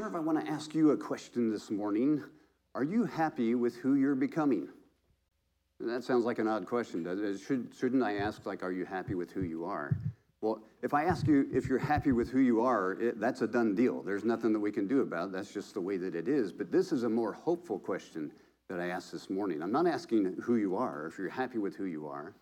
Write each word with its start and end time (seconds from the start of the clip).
Serve, 0.00 0.16
I 0.16 0.20
want 0.20 0.42
to 0.42 0.50
ask 0.50 0.74
you 0.74 0.92
a 0.92 0.96
question 0.96 1.50
this 1.50 1.70
morning. 1.70 2.24
Are 2.74 2.82
you 2.82 3.04
happy 3.04 3.54
with 3.54 3.76
who 3.76 3.96
you're 3.96 4.14
becoming? 4.14 4.66
That 5.78 6.04
sounds 6.04 6.24
like 6.24 6.38
an 6.38 6.48
odd 6.48 6.64
question. 6.64 7.04
Should, 7.46 7.74
shouldn't 7.78 8.02
I 8.02 8.16
ask, 8.16 8.46
like, 8.46 8.62
are 8.62 8.72
you 8.72 8.86
happy 8.86 9.14
with 9.14 9.30
who 9.30 9.42
you 9.42 9.66
are? 9.66 9.94
Well, 10.40 10.62
if 10.80 10.94
I 10.94 11.04
ask 11.04 11.26
you 11.26 11.46
if 11.52 11.66
you're 11.66 11.78
happy 11.78 12.12
with 12.12 12.30
who 12.30 12.38
you 12.38 12.62
are, 12.62 12.92
it, 12.92 13.20
that's 13.20 13.42
a 13.42 13.46
done 13.46 13.74
deal. 13.74 14.00
There's 14.00 14.24
nothing 14.24 14.54
that 14.54 14.58
we 14.58 14.72
can 14.72 14.88
do 14.88 15.02
about 15.02 15.26
it. 15.26 15.32
That's 15.32 15.52
just 15.52 15.74
the 15.74 15.82
way 15.82 15.98
that 15.98 16.14
it 16.14 16.28
is. 16.28 16.50
But 16.50 16.72
this 16.72 16.92
is 16.92 17.02
a 17.02 17.10
more 17.10 17.34
hopeful 17.34 17.78
question 17.78 18.32
that 18.70 18.80
I 18.80 18.86
asked 18.86 19.12
this 19.12 19.28
morning. 19.28 19.62
I'm 19.62 19.72
not 19.72 19.86
asking 19.86 20.34
who 20.42 20.56
you 20.56 20.76
are, 20.76 21.08
if 21.08 21.18
you're 21.18 21.28
happy 21.28 21.58
with 21.58 21.76
who 21.76 21.84
you 21.84 22.06
are. 22.06 22.34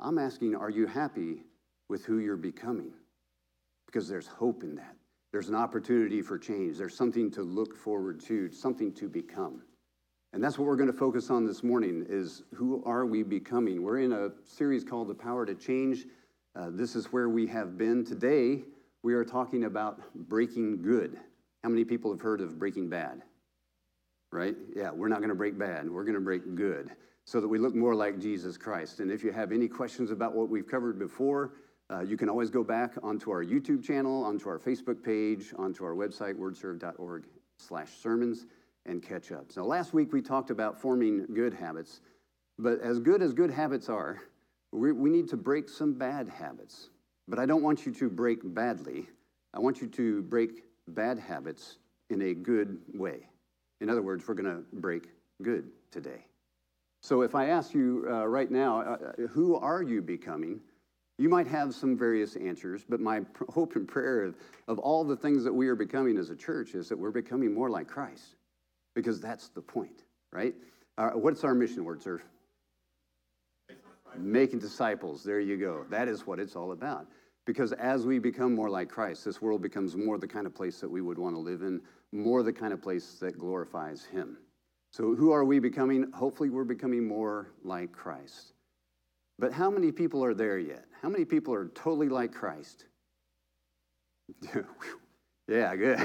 I'm 0.00 0.18
asking, 0.18 0.54
are 0.54 0.68
you 0.68 0.86
happy 0.86 1.44
with 1.88 2.04
who 2.04 2.18
you're 2.18 2.36
becoming? 2.36 2.92
Because 3.86 4.06
there's 4.06 4.26
hope 4.26 4.62
in 4.62 4.74
that. 4.74 4.96
There's 5.32 5.48
an 5.48 5.54
opportunity 5.54 6.22
for 6.22 6.38
change. 6.38 6.76
There's 6.76 6.96
something 6.96 7.30
to 7.32 7.42
look 7.42 7.76
forward 7.76 8.20
to, 8.22 8.50
something 8.50 8.92
to 8.94 9.08
become. 9.08 9.62
And 10.32 10.42
that's 10.42 10.58
what 10.58 10.66
we're 10.66 10.76
going 10.76 10.90
to 10.90 10.96
focus 10.96 11.30
on 11.30 11.46
this 11.46 11.62
morning 11.62 12.04
is 12.08 12.42
who 12.54 12.82
are 12.84 13.06
we 13.06 13.22
becoming? 13.22 13.82
We're 13.82 14.00
in 14.00 14.12
a 14.12 14.30
series 14.44 14.82
called 14.82 15.08
The 15.08 15.14
Power 15.14 15.46
to 15.46 15.54
Change. 15.54 16.06
Uh, 16.56 16.70
this 16.70 16.96
is 16.96 17.12
where 17.12 17.28
we 17.28 17.46
have 17.46 17.78
been. 17.78 18.04
Today, 18.04 18.64
we 19.02 19.14
are 19.14 19.24
talking 19.24 19.64
about 19.64 20.00
breaking 20.14 20.82
good. 20.82 21.18
How 21.62 21.68
many 21.68 21.84
people 21.84 22.10
have 22.10 22.20
heard 22.20 22.40
of 22.40 22.58
breaking 22.58 22.88
bad? 22.88 23.22
Right? 24.32 24.56
Yeah, 24.74 24.90
we're 24.90 25.08
not 25.08 25.18
going 25.18 25.30
to 25.30 25.34
break 25.36 25.58
bad. 25.58 25.88
We're 25.88 26.04
going 26.04 26.14
to 26.14 26.20
break 26.20 26.56
good 26.56 26.90
so 27.24 27.40
that 27.40 27.48
we 27.48 27.58
look 27.58 27.74
more 27.74 27.94
like 27.94 28.18
Jesus 28.18 28.56
Christ. 28.56 28.98
And 28.98 29.10
if 29.12 29.22
you 29.22 29.30
have 29.30 29.52
any 29.52 29.68
questions 29.68 30.10
about 30.10 30.34
what 30.34 30.48
we've 30.48 30.66
covered 30.66 30.98
before, 30.98 31.52
uh, 31.90 32.00
you 32.00 32.16
can 32.16 32.28
always 32.28 32.50
go 32.50 32.62
back 32.62 32.92
onto 33.02 33.30
our 33.30 33.44
YouTube 33.44 33.82
channel, 33.82 34.24
onto 34.24 34.48
our 34.48 34.58
Facebook 34.58 35.02
page, 35.02 35.52
onto 35.58 35.84
our 35.84 35.94
website, 35.94 36.34
wordserve.org 36.34 37.24
slash 37.58 37.90
sermons, 38.00 38.46
and 38.86 39.02
catch 39.02 39.32
up. 39.32 39.50
So 39.50 39.64
last 39.64 39.92
week 39.92 40.12
we 40.12 40.22
talked 40.22 40.50
about 40.50 40.80
forming 40.80 41.26
good 41.34 41.52
habits. 41.52 42.00
But 42.58 42.80
as 42.80 42.98
good 42.98 43.22
as 43.22 43.32
good 43.32 43.50
habits 43.50 43.88
are, 43.88 44.20
we, 44.72 44.92
we 44.92 45.10
need 45.10 45.28
to 45.30 45.36
break 45.36 45.68
some 45.68 45.92
bad 45.94 46.28
habits, 46.28 46.90
but 47.26 47.38
I 47.38 47.46
don't 47.46 47.62
want 47.62 47.86
you 47.86 47.92
to 47.94 48.08
break 48.08 48.38
badly. 48.54 49.08
I 49.52 49.58
want 49.58 49.80
you 49.80 49.88
to 49.88 50.22
break 50.22 50.64
bad 50.88 51.18
habits 51.18 51.78
in 52.10 52.22
a 52.22 52.34
good 52.34 52.78
way. 52.94 53.20
In 53.80 53.88
other 53.88 54.02
words, 54.02 54.26
we're 54.28 54.34
going 54.34 54.54
to 54.54 54.62
break 54.74 55.08
good 55.42 55.70
today. 55.90 56.26
So 57.02 57.22
if 57.22 57.34
I 57.34 57.46
ask 57.46 57.72
you 57.72 58.06
uh, 58.08 58.26
right 58.26 58.50
now, 58.50 58.80
uh, 58.80 58.84
uh, 58.84 59.26
who 59.28 59.56
are 59.56 59.82
you 59.82 60.02
becoming? 60.02 60.60
You 61.20 61.28
might 61.28 61.46
have 61.48 61.74
some 61.74 61.98
various 61.98 62.34
answers, 62.36 62.82
but 62.88 62.98
my 62.98 63.20
hope 63.50 63.76
and 63.76 63.86
prayer 63.86 64.24
of, 64.24 64.36
of 64.68 64.78
all 64.78 65.04
the 65.04 65.14
things 65.14 65.44
that 65.44 65.52
we 65.52 65.68
are 65.68 65.74
becoming 65.74 66.16
as 66.16 66.30
a 66.30 66.34
church 66.34 66.74
is 66.74 66.88
that 66.88 66.98
we're 66.98 67.10
becoming 67.10 67.52
more 67.52 67.68
like 67.68 67.86
Christ, 67.86 68.36
because 68.94 69.20
that's 69.20 69.50
the 69.50 69.60
point, 69.60 70.04
right? 70.32 70.54
Uh, 70.96 71.10
what's 71.10 71.44
our 71.44 71.54
mission 71.54 71.84
Word 71.84 72.02
Serve? 72.02 72.22
Making 74.16 74.60
disciples. 74.60 75.22
There 75.22 75.40
you 75.40 75.58
go. 75.58 75.84
That 75.90 76.08
is 76.08 76.26
what 76.26 76.40
it's 76.40 76.56
all 76.56 76.72
about. 76.72 77.06
Because 77.44 77.72
as 77.72 78.06
we 78.06 78.18
become 78.18 78.54
more 78.54 78.70
like 78.70 78.88
Christ, 78.88 79.26
this 79.26 79.42
world 79.42 79.60
becomes 79.60 79.94
more 79.96 80.16
the 80.16 80.26
kind 80.26 80.46
of 80.46 80.54
place 80.54 80.80
that 80.80 80.88
we 80.90 81.02
would 81.02 81.18
want 81.18 81.34
to 81.34 81.40
live 81.40 81.60
in, 81.60 81.82
more 82.12 82.42
the 82.42 82.52
kind 82.52 82.72
of 82.72 82.80
place 82.80 83.18
that 83.20 83.38
glorifies 83.38 84.06
Him. 84.06 84.38
So, 84.90 85.14
who 85.14 85.32
are 85.32 85.44
we 85.44 85.58
becoming? 85.58 86.10
Hopefully, 86.12 86.48
we're 86.48 86.64
becoming 86.64 87.06
more 87.06 87.52
like 87.62 87.92
Christ. 87.92 88.54
But 89.40 89.54
how 89.54 89.70
many 89.70 89.90
people 89.90 90.22
are 90.22 90.34
there 90.34 90.58
yet? 90.58 90.84
How 91.00 91.08
many 91.08 91.24
people 91.24 91.54
are 91.54 91.68
totally 91.68 92.10
like 92.10 92.30
Christ? 92.30 92.84
yeah, 95.48 95.74
good. 95.74 95.98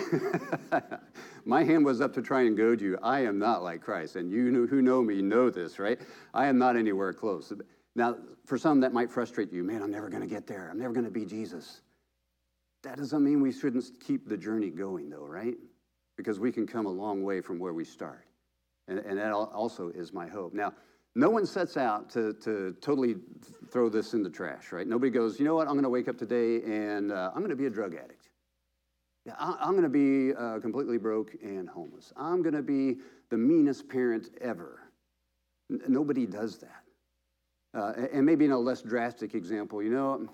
My 1.46 1.66
hand 1.66 1.84
was 1.84 2.00
up 2.00 2.14
to 2.14 2.22
try 2.22 2.44
and 2.44 2.56
goad 2.56 2.80
you. 2.80 2.98
I 3.04 3.20
am 3.20 3.38
not 3.38 3.62
like 3.62 3.82
Christ. 3.82 4.16
And 4.16 4.32
you 4.32 4.66
who 4.68 4.82
know 4.82 5.04
me 5.04 5.22
know 5.22 5.50
this, 5.50 5.80
right? 5.80 6.00
I 6.34 6.48
am 6.48 6.58
not 6.58 6.78
anywhere 6.78 7.12
close. 7.12 7.52
Now, 7.94 8.16
for 8.46 8.58
some, 8.58 8.80
that 8.80 8.94
might 8.94 9.12
frustrate 9.12 9.52
you. 9.52 9.66
Man, 9.66 9.84
I'm 9.84 9.92
never 9.92 10.10
going 10.10 10.24
to 10.24 10.34
get 10.34 10.48
there. 10.48 10.70
I'm 10.72 10.80
never 10.80 10.94
going 10.94 11.06
to 11.06 11.12
be 11.12 11.26
Jesus. 11.26 11.82
That 12.84 12.98
doesn't 12.98 13.24
mean 13.24 13.42
we 13.42 13.52
shouldn't 13.52 13.84
keep 14.00 14.30
the 14.30 14.38
journey 14.38 14.70
going, 14.70 15.10
though, 15.10 15.26
right? 15.26 15.56
Because 16.16 16.40
we 16.40 16.54
can 16.54 16.66
come 16.66 16.86
a 16.86 16.92
long 16.92 17.22
way 17.22 17.42
from 17.42 17.60
where 17.60 17.74
we 17.74 17.84
start. 17.84 18.26
And, 18.88 19.00
and 19.00 19.18
that 19.18 19.34
also 19.34 19.90
is 19.90 20.14
my 20.14 20.28
hope. 20.28 20.54
Now, 20.54 20.74
no 21.16 21.30
one 21.30 21.46
sets 21.46 21.78
out 21.78 22.10
to, 22.12 22.34
to 22.34 22.76
totally 22.82 23.16
throw 23.72 23.88
this 23.90 24.14
in 24.14 24.22
the 24.22 24.30
trash, 24.30 24.72
right? 24.72 24.86
Nobody 24.86 25.10
goes, 25.10 25.40
you 25.40 25.46
know 25.46 25.56
what, 25.56 25.68
I'm 25.68 25.74
going 25.74 25.84
to 25.84 25.90
wake 25.90 26.10
up 26.10 26.18
today 26.18 26.62
and 26.64 27.12
uh, 27.12 27.32
I'm 27.34 27.40
going 27.40 27.50
to 27.50 27.56
be 27.56 27.68
a 27.68 27.70
drug 27.70 27.96
addict. 27.96 28.30
I, 29.40 29.56
am 29.62 29.72
going 29.72 29.84
to 29.84 29.90
be 29.90 30.36
uh, 30.36 30.60
completely 30.60 30.98
broke 30.98 31.36
and 31.42 31.68
homeless. 31.68 32.14
I'm 32.16 32.44
going 32.44 32.54
to 32.54 32.62
be 32.62 32.98
the 33.30 33.38
meanest 33.38 33.90
parent 33.90 34.30
ever. 34.42 34.82
N- 35.72 35.82
nobody 35.88 36.28
does 36.28 36.58
that. 36.58 36.84
Uh, 37.74 37.94
and 38.14 38.26
maybe 38.26 38.46
in 38.46 38.52
a 38.52 38.60
less 38.60 38.82
drastic 38.82 39.34
example, 39.34 39.82
you 39.82 39.90
know, 39.90 40.30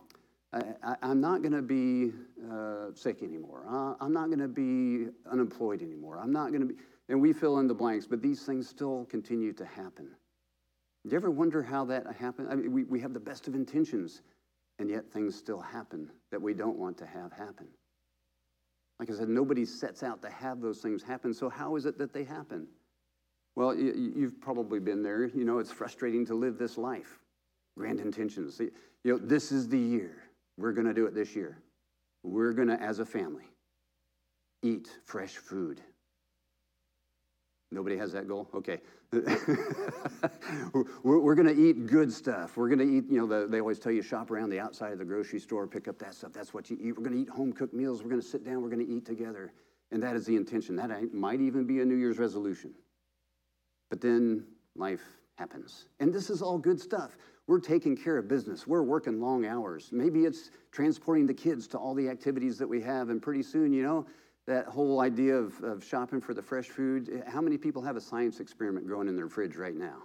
I, 0.54 0.96
am 1.02 1.22
not 1.22 1.42
going 1.42 1.54
to 1.54 1.62
be 1.62 2.12
uh, 2.52 2.94
sick 2.94 3.24
anymore. 3.24 3.66
Uh, 3.70 4.04
I'm 4.04 4.12
not 4.12 4.28
going 4.28 4.40
to 4.40 4.50
be 4.50 5.10
unemployed 5.32 5.82
anymore. 5.82 6.20
I'm 6.22 6.34
not 6.34 6.50
going 6.50 6.62
to 6.62 6.68
be, 6.68 6.76
and 7.08 7.22
we 7.22 7.32
fill 7.32 7.60
in 7.60 7.68
the 7.68 7.74
blanks, 7.74 8.06
but 8.06 8.22
these 8.22 8.44
things 8.44 8.68
still 8.68 9.06
continue 9.10 9.54
to 9.54 9.66
happen. 9.66 10.10
Do 11.04 11.12
you 11.12 11.18
ever 11.18 11.32
wonder 11.32 11.64
how 11.64 11.86
that 11.86 12.06
happened? 12.20 12.50
I 12.52 12.56
mean, 12.56 12.72
we, 12.72 12.84
we 12.84 13.00
have 13.00 13.14
the 13.14 13.20
best 13.20 13.48
of 13.48 13.56
intentions, 13.56 14.22
and 14.80 14.90
yet 14.90 15.12
things 15.12 15.36
still 15.36 15.60
happen 15.60 16.12
that 16.32 16.42
we 16.42 16.54
don't 16.54 16.78
want 16.78 16.98
to 17.00 17.06
have 17.06 17.32
happen. 17.32 17.68
Like 19.00 19.10
I 19.10 19.14
said, 19.14 19.30
nobody 19.30 19.66
sets 19.66 20.04
out 20.04 20.22
to 20.22 20.30
have 20.30 20.62
those 20.62 20.80
things 20.80 21.02
happen, 21.02 21.34
so 21.34 21.50
how 21.50 21.76
is 21.76 21.86
it 21.88 21.98
that 21.98 22.14
they 22.14 22.24
happen? 22.24 22.68
Well, 23.56 23.76
you've 23.76 24.40
probably 24.40 24.80
been 24.80 25.02
there. 25.02 25.26
You 25.26 25.44
know, 25.44 25.60
it's 25.60 25.72
frustrating 25.72 26.26
to 26.28 26.36
live 26.36 26.58
this 26.58 26.78
life 26.78 27.20
grand 27.78 28.00
intentions. 28.00 28.60
You 28.60 28.72
know, 29.04 29.18
this 29.18 29.52
is 29.52 29.68
the 29.68 29.80
year. 29.80 30.24
We're 30.58 30.74
going 30.74 30.88
to 30.88 30.94
do 30.94 31.06
it 31.06 31.16
this 31.16 31.36
year. 31.36 31.58
We're 32.24 32.54
going 32.54 32.68
to, 32.68 32.80
as 32.80 33.00
a 33.00 33.06
family, 33.06 33.46
eat 34.62 34.90
fresh 35.06 35.38
food. 35.38 35.82
Nobody 37.72 37.96
has 37.98 38.12
that 38.12 38.28
goal? 38.28 38.50
Okay. 38.54 38.82
we're, 41.04 41.36
going 41.36 41.48
to 41.48 41.56
eat 41.56 41.88
good 41.88 42.12
stuff. 42.12 42.58
We're 42.58 42.68
going 42.68 42.80
to 42.80 42.86
eat, 42.86 43.06
you 43.10 43.18
know, 43.20 43.28
the, 43.28 43.48
they 43.48 43.62
always 43.62 43.80
tell 43.80 43.94
you 43.94 44.02
shop 44.02 44.30
around 44.30 44.50
the 44.50 44.60
outside 44.60 44.92
of 44.92 45.00
the 45.00 45.06
grocery 45.06 45.40
store, 45.40 45.68
pick 45.68 45.88
up 45.88 45.98
that 46.00 46.14
stuff. 46.14 46.34
That's 46.34 46.54
what 46.54 46.70
you 46.70 46.78
eat. 46.82 46.98
We're 46.98 47.04
going 47.04 47.16
to 47.16 47.22
eat 47.22 47.30
home 47.30 47.54
cooked 47.54 47.74
meals. 47.74 48.04
We're 48.04 48.10
going 48.10 48.22
to 48.22 48.28
sit 48.28 48.44
down. 48.44 48.62
We're 48.62 48.70
going 48.70 48.86
to 48.86 48.92
eat 48.92 49.06
together. 49.06 49.54
And 49.92 50.04
that 50.04 50.16
is 50.16 50.26
the 50.26 50.36
intention. 50.36 50.76
That 50.76 51.14
might 51.14 51.40
even 51.40 51.66
be 51.66 51.80
a 51.80 51.86
New 51.86 51.96
Year's 51.96 52.18
resolution. 52.18 52.74
But 53.90 54.02
then 54.02 54.46
life 54.76 55.04
happens. 55.38 55.88
And 56.00 56.14
this 56.14 56.30
is 56.30 56.42
all 56.42 56.58
good 56.58 56.80
stuff. 56.80 57.18
We're 57.48 57.60
taking 57.60 57.98
care 57.98 58.18
of 58.18 58.28
business. 58.28 58.68
We're 58.68 58.84
working 58.84 59.20
long 59.20 59.46
hours. 59.46 59.90
Maybe 59.92 60.26
it's 60.26 60.52
transporting 60.72 61.26
the 61.26 61.34
kids 61.34 61.68
to 61.70 61.78
all 61.78 61.94
the 61.94 62.08
activities 62.08 62.58
that 62.58 62.68
we 62.68 62.82
have. 62.82 63.10
And 63.10 63.22
pretty 63.22 63.44
soon, 63.44 63.74
you 63.74 63.84
know, 63.84 64.06
that 64.48 64.66
whole 64.68 65.02
idea 65.02 65.36
of, 65.36 65.62
of 65.64 65.84
shopping 65.84 66.20
for 66.22 66.34
the 66.34 66.42
fresh 66.42 66.68
food. 66.68 67.24
How 67.28 67.42
many 67.42 67.58
people 67.58 67.82
have 67.82 67.96
a 67.96 68.02
science 68.02 68.40
experiment 68.40 68.88
growing 68.88 69.08
in 69.08 69.16
their 69.16 69.30
fridge 69.30 69.56
right 69.56 69.76
now? 69.76 69.98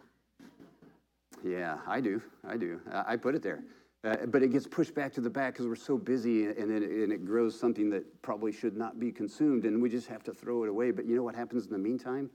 Yeah, 1.44 1.78
I 1.86 2.00
do. 2.00 2.20
I 2.47 2.56
do. 2.56 2.80
I, 2.92 3.12
I 3.12 3.16
put 3.16 3.34
it 3.34 3.42
there. 3.42 3.62
Uh, 4.04 4.26
but 4.26 4.42
it 4.42 4.52
gets 4.52 4.66
pushed 4.66 4.94
back 4.94 5.12
to 5.14 5.20
the 5.20 5.30
back 5.30 5.54
because 5.54 5.66
we're 5.66 5.74
so 5.74 5.97
busy 5.98 6.47
and, 6.47 6.70
it, 6.70 6.82
and 6.82 7.12
it 7.12 7.24
grows 7.24 7.58
something 7.58 7.91
that 7.91 8.04
probably 8.22 8.52
should 8.52 8.76
not 8.76 9.00
be 9.00 9.10
consumed 9.10 9.64
and 9.64 9.82
we 9.82 9.88
just 9.88 10.06
have 10.06 10.22
to 10.22 10.32
throw 10.32 10.62
it 10.62 10.68
away. 10.68 10.91
But 10.91 11.06
you 11.06 11.16
know 11.16 11.22
what 11.22 11.34
happens 11.34 11.66
in 11.66 11.72
the 11.72 11.78
meantime? 11.78 12.30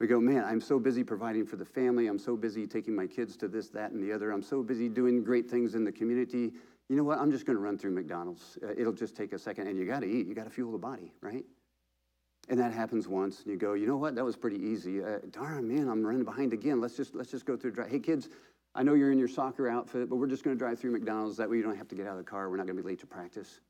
We 0.00 0.06
go, 0.06 0.20
man, 0.20 0.44
I'm 0.44 0.60
so 0.60 0.78
busy 0.78 1.04
providing 1.04 1.46
for 1.46 1.56
the 1.56 1.64
family. 1.64 2.06
I'm 2.06 2.18
so 2.18 2.36
busy 2.36 2.66
taking 2.66 2.94
my 2.94 3.06
kids 3.06 3.36
to 3.38 3.48
this, 3.48 3.68
that, 3.70 3.92
and 3.92 4.02
the 4.02 4.12
other. 4.12 4.30
I'm 4.30 4.42
so 4.42 4.62
busy 4.62 4.88
doing 4.88 5.22
great 5.22 5.48
things 5.48 5.74
in 5.74 5.84
the 5.84 5.92
community. 5.92 6.52
You 6.88 6.96
know 6.96 7.04
what? 7.04 7.18
I'm 7.18 7.32
just 7.32 7.46
going 7.46 7.56
to 7.56 7.62
run 7.62 7.78
through 7.78 7.90
McDonald's. 7.92 8.58
Uh, 8.62 8.72
it'll 8.76 8.92
just 8.92 9.16
take 9.16 9.32
a 9.32 9.38
second. 9.38 9.66
And 9.66 9.78
you 9.78 9.84
got 9.86 10.00
to 10.00 10.06
eat. 10.06 10.26
You 10.26 10.34
got 10.34 10.44
to 10.44 10.50
fuel 10.50 10.72
the 10.72 10.78
body, 10.78 11.12
right? 11.20 11.44
And 12.48 12.60
that 12.60 12.72
happens 12.72 13.08
once, 13.08 13.42
and 13.42 13.50
you 13.50 13.56
go, 13.56 13.72
you 13.74 13.88
know 13.88 13.96
what? 13.96 14.14
That 14.14 14.24
was 14.24 14.36
pretty 14.36 14.58
easy. 14.58 15.02
Uh, 15.02 15.18
darn, 15.32 15.66
man, 15.66 15.88
I'm 15.88 16.06
running 16.06 16.22
behind 16.22 16.52
again. 16.52 16.80
Let's 16.80 16.96
just 16.96 17.12
let's 17.12 17.30
just 17.30 17.44
go 17.44 17.56
through. 17.56 17.72
Drive. 17.72 17.90
Hey, 17.90 17.98
kids, 17.98 18.28
I 18.72 18.84
know 18.84 18.94
you're 18.94 19.10
in 19.10 19.18
your 19.18 19.26
soccer 19.26 19.68
outfit, 19.68 20.08
but 20.08 20.16
we're 20.16 20.28
just 20.28 20.44
going 20.44 20.54
to 20.54 20.58
drive 20.58 20.78
through 20.78 20.92
McDonald's. 20.92 21.36
That 21.38 21.50
way, 21.50 21.56
you 21.56 21.64
don't 21.64 21.76
have 21.76 21.88
to 21.88 21.96
get 21.96 22.06
out 22.06 22.12
of 22.12 22.18
the 22.18 22.30
car. 22.30 22.48
We're 22.48 22.56
not 22.56 22.66
going 22.66 22.76
to 22.76 22.82
be 22.84 22.88
late 22.88 23.00
to 23.00 23.06
practice. 23.06 23.60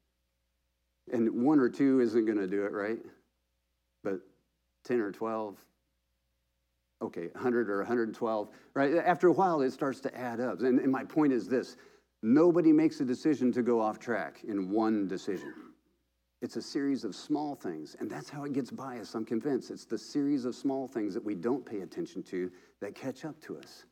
And 1.11 1.43
one 1.43 1.59
or 1.59 1.71
two 1.71 2.01
isn't 2.01 2.27
going 2.27 2.39
to 2.39 2.47
do 2.47 2.67
it, 2.67 2.73
right? 2.73 2.99
But 4.05 4.21
ten 4.85 5.01
or 5.01 5.11
twelve, 5.11 5.57
okay, 7.01 7.29
100 7.33 7.71
or 7.71 7.79
112, 7.79 8.49
right? 8.75 8.95
After 8.97 9.29
a 9.29 9.33
while, 9.33 9.61
it 9.63 9.73
starts 9.73 10.01
to 10.01 10.17
add 10.17 10.41
up. 10.41 10.61
And, 10.61 10.81
and 10.81 10.91
my 10.91 11.05
point 11.05 11.33
is 11.33 11.49
this 11.49 11.77
nobody 12.23 12.73
makes 12.73 13.01
a 13.01 13.05
decision 13.05 13.53
to 13.53 13.63
go 13.63 13.81
off 13.81 13.99
track 13.99 14.41
in 14.47 14.71
one 14.71 15.09
decision. 15.09 15.53
It's 16.43 16.57
a 16.57 16.63
series 16.63 17.05
of 17.05 17.15
small 17.15 17.55
things, 17.55 17.97
and 17.99 18.11
that's 18.11 18.29
how 18.29 18.45
it 18.45 18.53
gets 18.53 18.71
by 18.71 18.99
us, 18.99 19.15
I'm 19.15 19.25
convinced. 19.25 19.71
It's 19.71 19.87
the 19.87 19.99
series 19.99 20.45
of 20.45 20.55
small 20.55 20.87
things 20.87 21.15
that 21.15 21.25
we 21.25 21.35
don't 21.35 21.65
pay 21.65 21.81
attention 21.81 22.23
to 22.25 22.51
that 22.81 22.95
catch 22.95 23.25
up 23.25 23.41
to 23.43 23.59
us. 23.59 23.85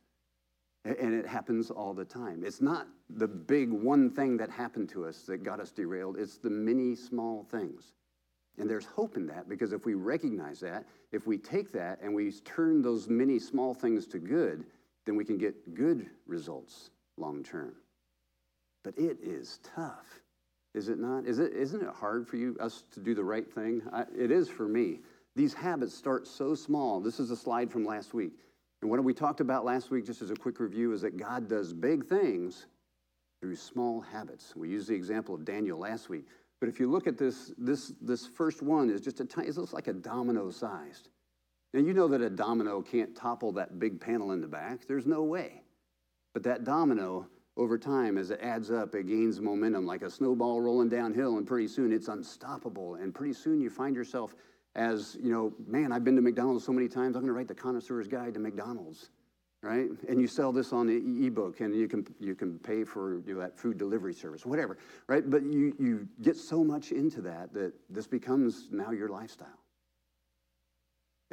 And 0.85 1.15
it 1.15 1.25
happens 1.25 1.71
all 1.71 1.95
the 1.95 2.05
time. 2.05 2.43
It's 2.45 2.61
not 2.61 2.87
the 3.09 3.27
big 3.27 3.71
one 3.71 4.11
thing 4.11 4.37
that 4.37 4.51
happened 4.51 4.89
to 4.89 5.05
us 5.05 5.23
that 5.23 5.43
got 5.43 5.59
us 5.59 5.71
derailed, 5.71 6.17
it's 6.17 6.37
the 6.37 6.51
many 6.51 6.95
small 6.95 7.43
things. 7.43 7.93
And 8.57 8.69
there's 8.69 8.85
hope 8.85 9.17
in 9.17 9.25
that 9.27 9.49
because 9.49 9.73
if 9.73 9.85
we 9.85 9.95
recognize 9.95 10.59
that, 10.61 10.85
if 11.11 11.27
we 11.27 11.37
take 11.37 11.71
that 11.73 11.99
and 12.01 12.13
we 12.13 12.31
turn 12.31 12.81
those 12.81 13.09
many 13.09 13.39
small 13.39 13.73
things 13.73 14.07
to 14.07 14.19
good, 14.19 14.65
then 15.05 15.15
we 15.15 15.25
can 15.25 15.37
get 15.37 15.73
good 15.73 16.09
results 16.25 16.91
long 17.17 17.43
term. 17.43 17.75
But 18.85 18.97
it 18.99 19.17
is 19.23 19.59
tough, 19.75 20.21
is 20.75 20.89
it 20.89 20.99
not? 20.99 21.25
Is 21.25 21.39
it, 21.39 21.53
isn't 21.53 21.81
it 21.81 21.89
hard 21.89 22.27
for 22.27 22.37
you, 22.37 22.55
us 22.59 22.83
to 22.91 22.99
do 22.99 23.15
the 23.15 23.23
right 23.23 23.51
thing? 23.51 23.81
I, 23.91 24.05
it 24.15 24.29
is 24.29 24.47
for 24.47 24.67
me. 24.67 24.99
These 25.35 25.55
habits 25.55 25.95
start 25.95 26.27
so 26.27 26.53
small. 26.53 27.01
This 27.01 27.19
is 27.19 27.31
a 27.31 27.35
slide 27.35 27.71
from 27.71 27.83
last 27.83 28.13
week. 28.13 28.33
And 28.83 28.91
what 28.91 29.03
we 29.03 29.11
talked 29.11 29.39
about 29.39 29.65
last 29.65 29.89
week, 29.89 30.05
just 30.05 30.21
as 30.21 30.29
a 30.29 30.35
quick 30.35 30.59
review, 30.59 30.93
is 30.93 31.01
that 31.01 31.17
God 31.17 31.49
does 31.49 31.73
big 31.73 32.05
things 32.05 32.67
through 33.41 33.55
small 33.55 34.01
habits. 34.01 34.55
We 34.55 34.69
used 34.69 34.87
the 34.87 34.93
example 34.93 35.33
of 35.33 35.45
Daniel 35.45 35.79
last 35.79 36.07
week. 36.07 36.27
But 36.59 36.69
if 36.69 36.79
you 36.79 36.89
look 36.89 37.07
at 37.07 37.17
this, 37.17 37.53
this, 37.57 37.91
this 38.01 38.27
first 38.27 38.61
one 38.61 38.91
is 38.91 39.01
just 39.01 39.19
a 39.19 39.25
tiny, 39.25 39.47
it 39.47 39.57
looks 39.57 39.73
like 39.73 39.87
a 39.87 39.93
domino 39.93 40.51
sized. 40.51 41.09
Now, 41.73 41.79
you 41.79 41.93
know 41.93 42.07
that 42.09 42.21
a 42.21 42.29
domino 42.29 42.83
can't 42.83 43.15
topple 43.15 43.51
that 43.53 43.79
big 43.79 43.99
panel 43.99 44.31
in 44.31 44.41
the 44.41 44.47
back. 44.47 44.85
There's 44.87 45.07
no 45.07 45.23
way. 45.23 45.63
But 46.35 46.43
that 46.43 46.63
domino, 46.63 47.27
over 47.57 47.77
time, 47.77 48.17
as 48.17 48.31
it 48.31 48.39
adds 48.41 48.71
up, 48.71 48.95
it 48.95 49.07
gains 49.07 49.39
momentum 49.39 49.85
like 49.85 50.01
a 50.01 50.09
snowball 50.09 50.61
rolling 50.61 50.89
downhill, 50.89 51.37
and 51.37 51.47
pretty 51.47 51.67
soon 51.67 51.91
it's 51.91 52.07
unstoppable. 52.07 52.95
And 52.95 53.13
pretty 53.13 53.33
soon 53.33 53.61
you 53.61 53.69
find 53.69 53.95
yourself 53.95 54.35
as, 54.75 55.17
you 55.21 55.31
know, 55.31 55.53
man, 55.65 55.91
I've 55.91 56.03
been 56.03 56.17
to 56.17 56.21
McDonald's 56.21 56.65
so 56.65 56.73
many 56.73 56.89
times, 56.89 57.15
I'm 57.15 57.21
going 57.21 57.27
to 57.27 57.33
write 57.33 57.47
the 57.47 57.55
connoisseur's 57.55 58.07
guide 58.07 58.33
to 58.33 58.39
McDonald's 58.39 59.09
right? 59.65 59.89
And 60.07 60.21
you 60.21 60.27
sell 60.27 60.51
this 60.51 60.71
on 60.71 60.85
the 60.85 61.25
ebook, 61.25 61.59
and 61.59 61.75
you 61.75 61.87
can 61.87 62.05
you 62.19 62.35
can 62.35 62.59
pay 62.59 62.83
for 62.83 63.15
you 63.25 63.33
know, 63.33 63.39
that 63.39 63.57
food 63.57 63.77
delivery 63.77 64.13
service, 64.13 64.45
whatever, 64.45 64.77
right? 65.07 65.27
But 65.27 65.43
you 65.43 65.75
you 65.79 66.07
get 66.21 66.37
so 66.37 66.63
much 66.63 66.91
into 66.91 67.21
that 67.21 67.53
that 67.53 67.73
this 67.89 68.07
becomes 68.07 68.67
now 68.71 68.91
your 68.91 69.09
lifestyle. 69.09 69.47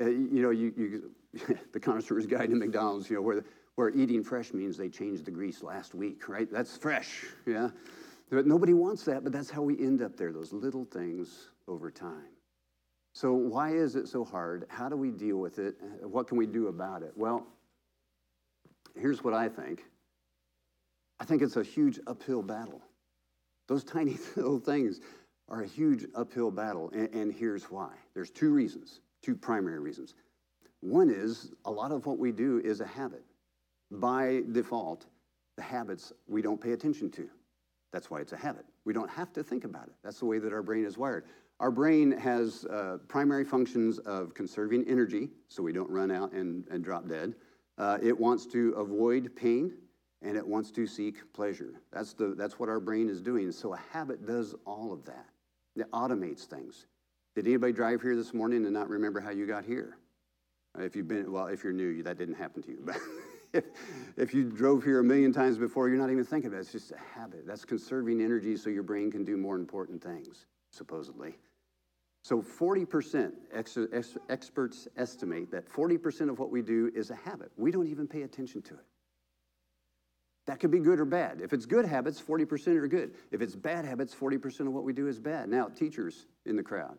Uh, 0.01 0.07
you 0.07 0.43
know, 0.43 0.51
you, 0.51 0.73
you 0.77 1.59
the 1.73 1.79
connoisseur's 1.79 2.27
guide 2.27 2.49
to 2.49 2.57
McDonald's, 2.57 3.11
you 3.11 3.17
know, 3.17 3.23
where 3.23 3.45
where 3.77 3.91
eating 3.91 4.23
fresh 4.23 4.53
means 4.53 4.77
they 4.77 4.89
changed 4.89 5.25
the 5.25 5.31
grease 5.31 5.63
last 5.63 5.95
week, 5.95 6.29
right? 6.29 6.51
That's 6.51 6.77
fresh, 6.77 7.25
yeah. 7.47 7.71
Nobody 8.31 8.73
wants 8.73 9.05
that, 9.05 9.25
but 9.25 9.33
that's 9.33 9.51
how 9.51 9.63
we 9.63 9.79
end 9.79 10.03
up 10.03 10.17
there. 10.17 10.33
Those 10.33 10.53
little 10.53 10.85
things 10.85 11.49
over 11.69 11.91
time. 11.91 12.31
So 13.15 13.33
why 13.35 13.73
is 13.73 13.95
it 13.95 14.09
so 14.09 14.25
hard? 14.25 14.65
How 14.69 14.89
do 14.89 14.97
we 14.97 15.11
deal 15.11 15.37
with 15.37 15.59
it? 15.59 15.77
What 16.03 16.29
can 16.29 16.39
we 16.39 16.47
do 16.47 16.69
about 16.69 17.03
it? 17.03 17.13
Well, 17.15 17.47
here's 18.97 19.23
what 19.23 19.35
I 19.35 19.49
think 19.49 19.85
I 21.21 21.25
think 21.25 21.41
it's 21.41 21.57
a 21.57 21.63
huge 21.63 22.01
uphill 22.07 22.43
battle. 22.43 22.83
Those 23.69 23.85
tiny 23.85 24.19
little 24.37 24.59
things 24.59 25.01
are 25.49 25.63
a 25.63 25.67
huge 25.67 26.07
uphill 26.15 26.51
battle, 26.51 26.91
and, 26.93 27.09
and, 27.15 27.33
here's 27.33 27.65
why. 27.65 27.91
There's 28.15 28.31
two 28.31 28.51
reasons, 28.51 29.01
two 29.23 29.37
primary 29.37 29.79
reasons. 29.79 30.15
One 30.81 31.11
is 31.11 31.53
a 31.65 31.71
lot 31.71 31.93
of 31.93 32.07
what 32.07 32.19
we 32.19 32.33
do 32.33 32.61
is 32.65 32.81
a 32.81 32.87
habit. 32.87 33.23
By 34.01 34.43
default, 34.53 35.07
the 35.57 35.63
habits 35.63 36.13
we 36.27 36.41
don't 36.43 36.61
pay 36.61 36.73
attention 36.73 37.11
to. 37.13 37.29
That's 37.93 38.11
why 38.11 38.21
it's 38.21 38.33
a 38.33 38.37
habit. 38.37 38.65
We 38.85 38.93
don't 38.93 39.11
have 39.11 39.33
to 39.35 39.45
think 39.45 39.65
about 39.65 39.87
it. 39.87 39.93
That's 40.03 40.19
the 40.19 40.25
way 40.25 40.39
that 40.39 40.53
our 40.53 40.63
brain 40.63 40.85
is 40.85 40.97
wired. 40.97 41.25
Our 41.61 41.71
brain 41.71 42.11
has 42.13 42.65
uh, 42.65 42.99
primary 43.07 43.45
functions 43.45 43.99
of 43.99 44.35
conserving 44.35 44.89
energy 44.89 45.29
so 45.49 45.63
we 45.63 45.73
don't 45.73 45.91
run 45.91 46.11
out 46.11 46.33
and, 46.33 46.67
and 46.71 46.83
drop 46.83 47.07
dead. 47.07 47.35
Uh, 47.79 47.99
it 48.03 48.19
wants 48.19 48.47
to 48.47 48.71
avoid 48.73 49.37
pain 49.37 49.73
and 50.23 50.37
it 50.37 50.47
wants 50.47 50.71
to 50.73 50.87
seek 50.87 51.33
pleasure. 51.33 51.75
That's, 51.93 52.15
the, 52.15 52.35
that's 52.35 52.59
what 52.59 52.69
our 52.69 52.81
brain 52.81 53.09
is 53.09 53.21
doing. 53.21 53.53
So 53.53 53.75
a 53.75 53.81
habit 53.93 54.27
does 54.27 54.55
all 54.65 54.93
of 54.93 55.05
that, 55.05 55.27
it 55.77 55.91
automates 55.93 56.45
things. 56.45 56.87
Did 57.35 57.47
anybody 57.47 57.73
drive 57.73 58.03
here 58.03 58.17
this 58.17 58.35
morning 58.35 58.65
and 58.65 58.75
not 58.75 58.89
remember 58.89 59.21
how 59.21 59.31
you 59.31 59.47
got 59.47 59.65
here? 59.65 59.97
If 60.79 60.97
you've 60.97 61.09
been, 61.09 61.31
well, 61.31 61.47
if 61.47 61.63
you're 61.63 61.73
new, 61.73 62.03
that 62.03 62.19
didn't 62.19 62.35
happen 62.35 62.63
to 62.63 62.71
you. 62.71 62.87
If 64.17 64.35
you 64.35 64.45
drove 64.45 64.85
here 64.85 65.01
a 65.01 65.05
million 65.05 65.33
times 65.33 65.59
before, 65.59 65.89
you're 65.89 65.99
not 65.99 66.11
even 66.11 66.25
thinking 66.25 66.49
about 66.49 66.59
it. 66.59 66.61
It's 66.63 66.73
just 66.73 66.93
a 66.93 67.19
habit. 67.19 67.47
That's 67.47 67.65
conserving 67.65 68.21
energy 68.21 68.57
so 68.57 68.71
your 68.71 68.83
brain 68.83 69.11
can 69.11 69.25
do 69.25 69.37
more 69.37 69.57
important 69.57 70.03
things, 70.03 70.47
supposedly. 70.71 71.37
So 72.23 72.41
40%, 72.41 73.33
ex- 73.53 73.79
ex- 73.93 74.17
experts 74.29 74.87
estimate 74.97 75.51
that 75.51 75.69
40% 75.69 76.29
of 76.29 76.39
what 76.39 76.51
we 76.51 76.63
do 76.63 76.91
is 76.95 77.11
a 77.11 77.17
habit. 77.17 77.51
We 77.57 77.71
don't 77.71 77.89
even 77.89 78.07
pay 78.07 78.23
attention 78.23 78.63
to 78.63 78.75
it. 78.75 78.85
That 80.47 80.61
could 80.61 80.71
be 80.71 80.81
good 80.81 81.01
or 81.01 81.05
bad. 81.05 81.41
If 81.41 81.53
it's 81.53 81.67
good 81.67 81.85
habits, 81.85 82.21
40% 82.21 82.77
are 82.77 82.89
good. 82.89 83.15
If 83.31 83.41
it's 83.41 83.57
bad 83.57 83.85
habits, 83.85 84.15
40% 84.15 84.61
of 84.61 84.73
what 84.73 84.85
we 84.85 84.93
do 84.93 85.07
is 85.09 85.19
bad. 85.19 85.49
Now, 85.49 85.67
teachers 85.67 86.27
in 86.47 86.57
the 86.57 86.63
crowd, 86.63 86.99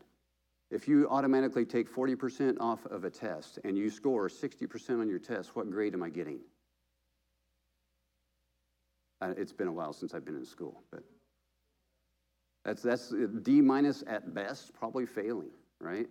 if 0.73 0.87
you 0.87 1.07
automatically 1.09 1.65
take 1.65 1.93
40% 1.93 2.57
off 2.59 2.85
of 2.87 3.03
a 3.03 3.09
test 3.09 3.59
and 3.63 3.77
you 3.77 3.89
score 3.89 4.27
60% 4.27 4.99
on 4.99 5.07
your 5.07 5.19
test, 5.19 5.55
what 5.55 5.69
grade 5.69 5.93
am 5.93 6.03
I 6.03 6.09
getting? 6.09 6.39
It's 9.21 9.53
been 9.53 9.69
a 9.69 9.71
while 9.71 9.93
since 9.93 10.13
I've 10.13 10.25
been 10.25 10.35
in 10.35 10.45
school, 10.45 10.83
but 10.91 11.03
that's, 12.65 12.81
that's 12.81 13.13
D 13.41 13.61
minus 13.61 14.03
at 14.05 14.33
best, 14.33 14.73
probably 14.73 15.05
failing, 15.05 15.51
right? 15.79 16.07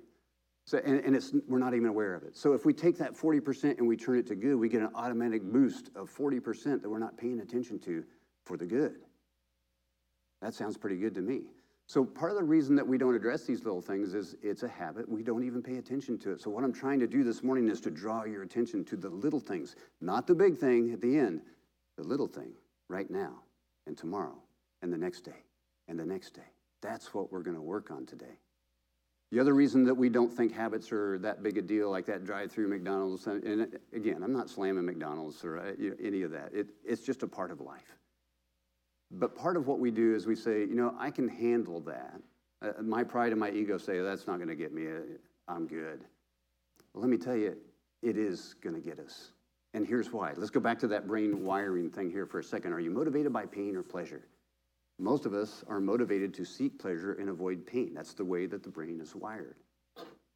So, 0.64 0.81
and, 0.85 1.05
and 1.05 1.14
it's, 1.14 1.35
we're 1.47 1.59
not 1.59 1.75
even 1.75 1.88
aware 1.88 2.14
of 2.14 2.23
it. 2.23 2.37
So 2.37 2.55
if 2.55 2.64
we 2.64 2.73
take 2.73 2.97
that 2.99 3.14
40% 3.14 3.79
and 3.79 3.87
we 3.87 3.97
turn 3.97 4.19
it 4.19 4.26
to 4.29 4.35
good, 4.35 4.55
we 4.55 4.69
get 4.69 4.81
an 4.81 4.91
automatic 4.94 5.43
boost 5.43 5.91
of 5.94 6.11
40% 6.11 6.81
that 6.81 6.88
we're 6.88 6.99
not 6.99 7.19
paying 7.19 7.41
attention 7.41 7.79
to 7.81 8.05
for 8.44 8.56
the 8.56 8.67
good. 8.67 8.94
That 10.41 10.55
sounds 10.55 10.79
pretty 10.79 10.97
good 10.97 11.14
to 11.17 11.20
me. 11.20 11.43
So 11.93 12.06
part 12.06 12.31
of 12.31 12.39
the 12.39 12.43
reason 12.43 12.75
that 12.77 12.89
we 12.89 12.97
don't 12.97 13.15
address 13.15 13.44
these 13.44 13.65
little 13.65 13.83
things 13.83 14.15
is 14.15 14.35
it's 14.41 14.62
a 14.62 14.69
habit. 14.69 15.06
We 15.06 15.23
don't 15.23 15.44
even 15.44 15.62
pay 15.62 15.77
attention 15.77 16.17
to 16.21 16.31
it. 16.31 16.41
So 16.41 16.49
what 16.49 16.65
I'm 16.65 16.73
trying 16.73 16.99
to 17.00 17.06
do 17.06 17.23
this 17.23 17.43
morning 17.43 17.69
is 17.69 17.83
to 17.83 17.91
draw 17.91 18.25
your 18.25 18.44
attention 18.44 18.83
to 18.87 18.97
the 18.97 19.11
little 19.11 19.39
things, 19.39 19.77
not 20.00 20.27
the 20.27 20.35
big 20.35 20.56
thing 20.56 20.91
at 20.94 21.03
the 21.03 21.19
end, 21.19 21.43
the 21.99 22.03
little 22.03 22.29
thing 22.29 22.53
right 22.89 23.11
now 23.11 23.43
and 23.87 23.94
tomorrow 23.94 24.39
and 24.81 24.91
the 24.91 24.97
next 24.97 25.21
day 25.21 25.44
and 25.87 25.99
the 25.99 26.06
next 26.06 26.31
day. 26.31 26.49
That's 26.81 27.12
what 27.12 27.31
we're 27.31 27.43
going 27.43 27.56
to 27.56 27.62
work 27.62 27.91
on 27.91 28.06
today. 28.06 28.38
The 29.31 29.38
other 29.38 29.53
reason 29.53 29.85
that 29.85 29.95
we 29.95 30.09
don't 30.09 30.33
think 30.33 30.55
habits 30.55 30.93
are 30.93 31.19
that 31.19 31.43
big 31.43 31.59
a 31.59 31.62
deal, 31.62 31.91
like 31.91 32.06
that 32.06 32.25
drive-through 32.25 32.69
McDonald's, 32.69 33.27
and 33.27 33.79
again, 33.93 34.23
I'm 34.23 34.33
not 34.33 34.49
slamming 34.49 34.87
McDonald's 34.87 35.45
or 35.45 35.59
uh, 35.59 35.73
any 36.03 36.23
of 36.23 36.31
that. 36.31 36.55
It, 36.55 36.69
it's 36.87 37.03
just 37.03 37.23
a 37.23 37.29
part 37.29 37.50
of 37.50 37.61
life. 37.61 37.99
But 39.12 39.37
part 39.37 39.57
of 39.57 39.66
what 39.66 39.78
we 39.78 39.90
do 39.90 40.14
is 40.14 40.26
we 40.26 40.35
say, 40.35 40.61
you 40.61 40.75
know, 40.75 40.95
I 40.99 41.11
can 41.11 41.28
handle 41.28 41.81
that. 41.81 42.21
Uh, 42.62 42.83
my 42.83 43.04
pride 43.04 43.33
and 43.33 43.40
my 43.40 43.50
ego 43.50 43.76
say 43.76 44.00
that's 44.00 44.26
not 44.26 44.37
going 44.37 44.49
to 44.49 44.54
get 44.54 44.73
me. 44.73 44.87
Uh, 44.87 45.00
I'm 45.49 45.66
good. 45.66 46.04
Well, 46.95 47.02
let 47.02 47.11
me 47.11 47.19
tell 47.19 47.37
you, 47.37 47.57
it 48.02 48.16
is 48.16 48.54
going 48.62 48.75
to 48.75 48.81
get 48.81 48.99
us. 48.99 49.33
And 49.75 49.87
here's 49.87 50.12
why. 50.12 50.33
Let's 50.37 50.50
go 50.50 50.61
back 50.61 50.78
to 50.81 50.88
that 50.88 51.07
brain 51.07 51.45
wiring 51.45 51.90
thing 51.90 52.11
here 52.11 52.26
for 52.26 52.38
a 52.38 52.45
second. 52.45 52.73
Are 52.73 52.81
you 52.81 52.90
motivated 52.90 53.33
by 53.33 53.47
pain 53.47 53.76
or 53.76 53.83
pleasure? 53.83 54.26
Most 54.99 55.26
of 55.26 55.35
us 55.35 55.64
are 55.69 55.81
motivated 55.81 56.35
to 56.35 56.45
seek 56.45 56.78
pleasure 56.78 57.14
and 57.14 57.28
avoid 57.28 57.66
pain. 57.66 57.92
That's 57.95 58.12
the 58.12 58.25
way 58.25 58.47
that 58.47 58.62
the 58.62 58.69
brain 58.69 59.00
is 59.00 59.14
wired. 59.14 59.57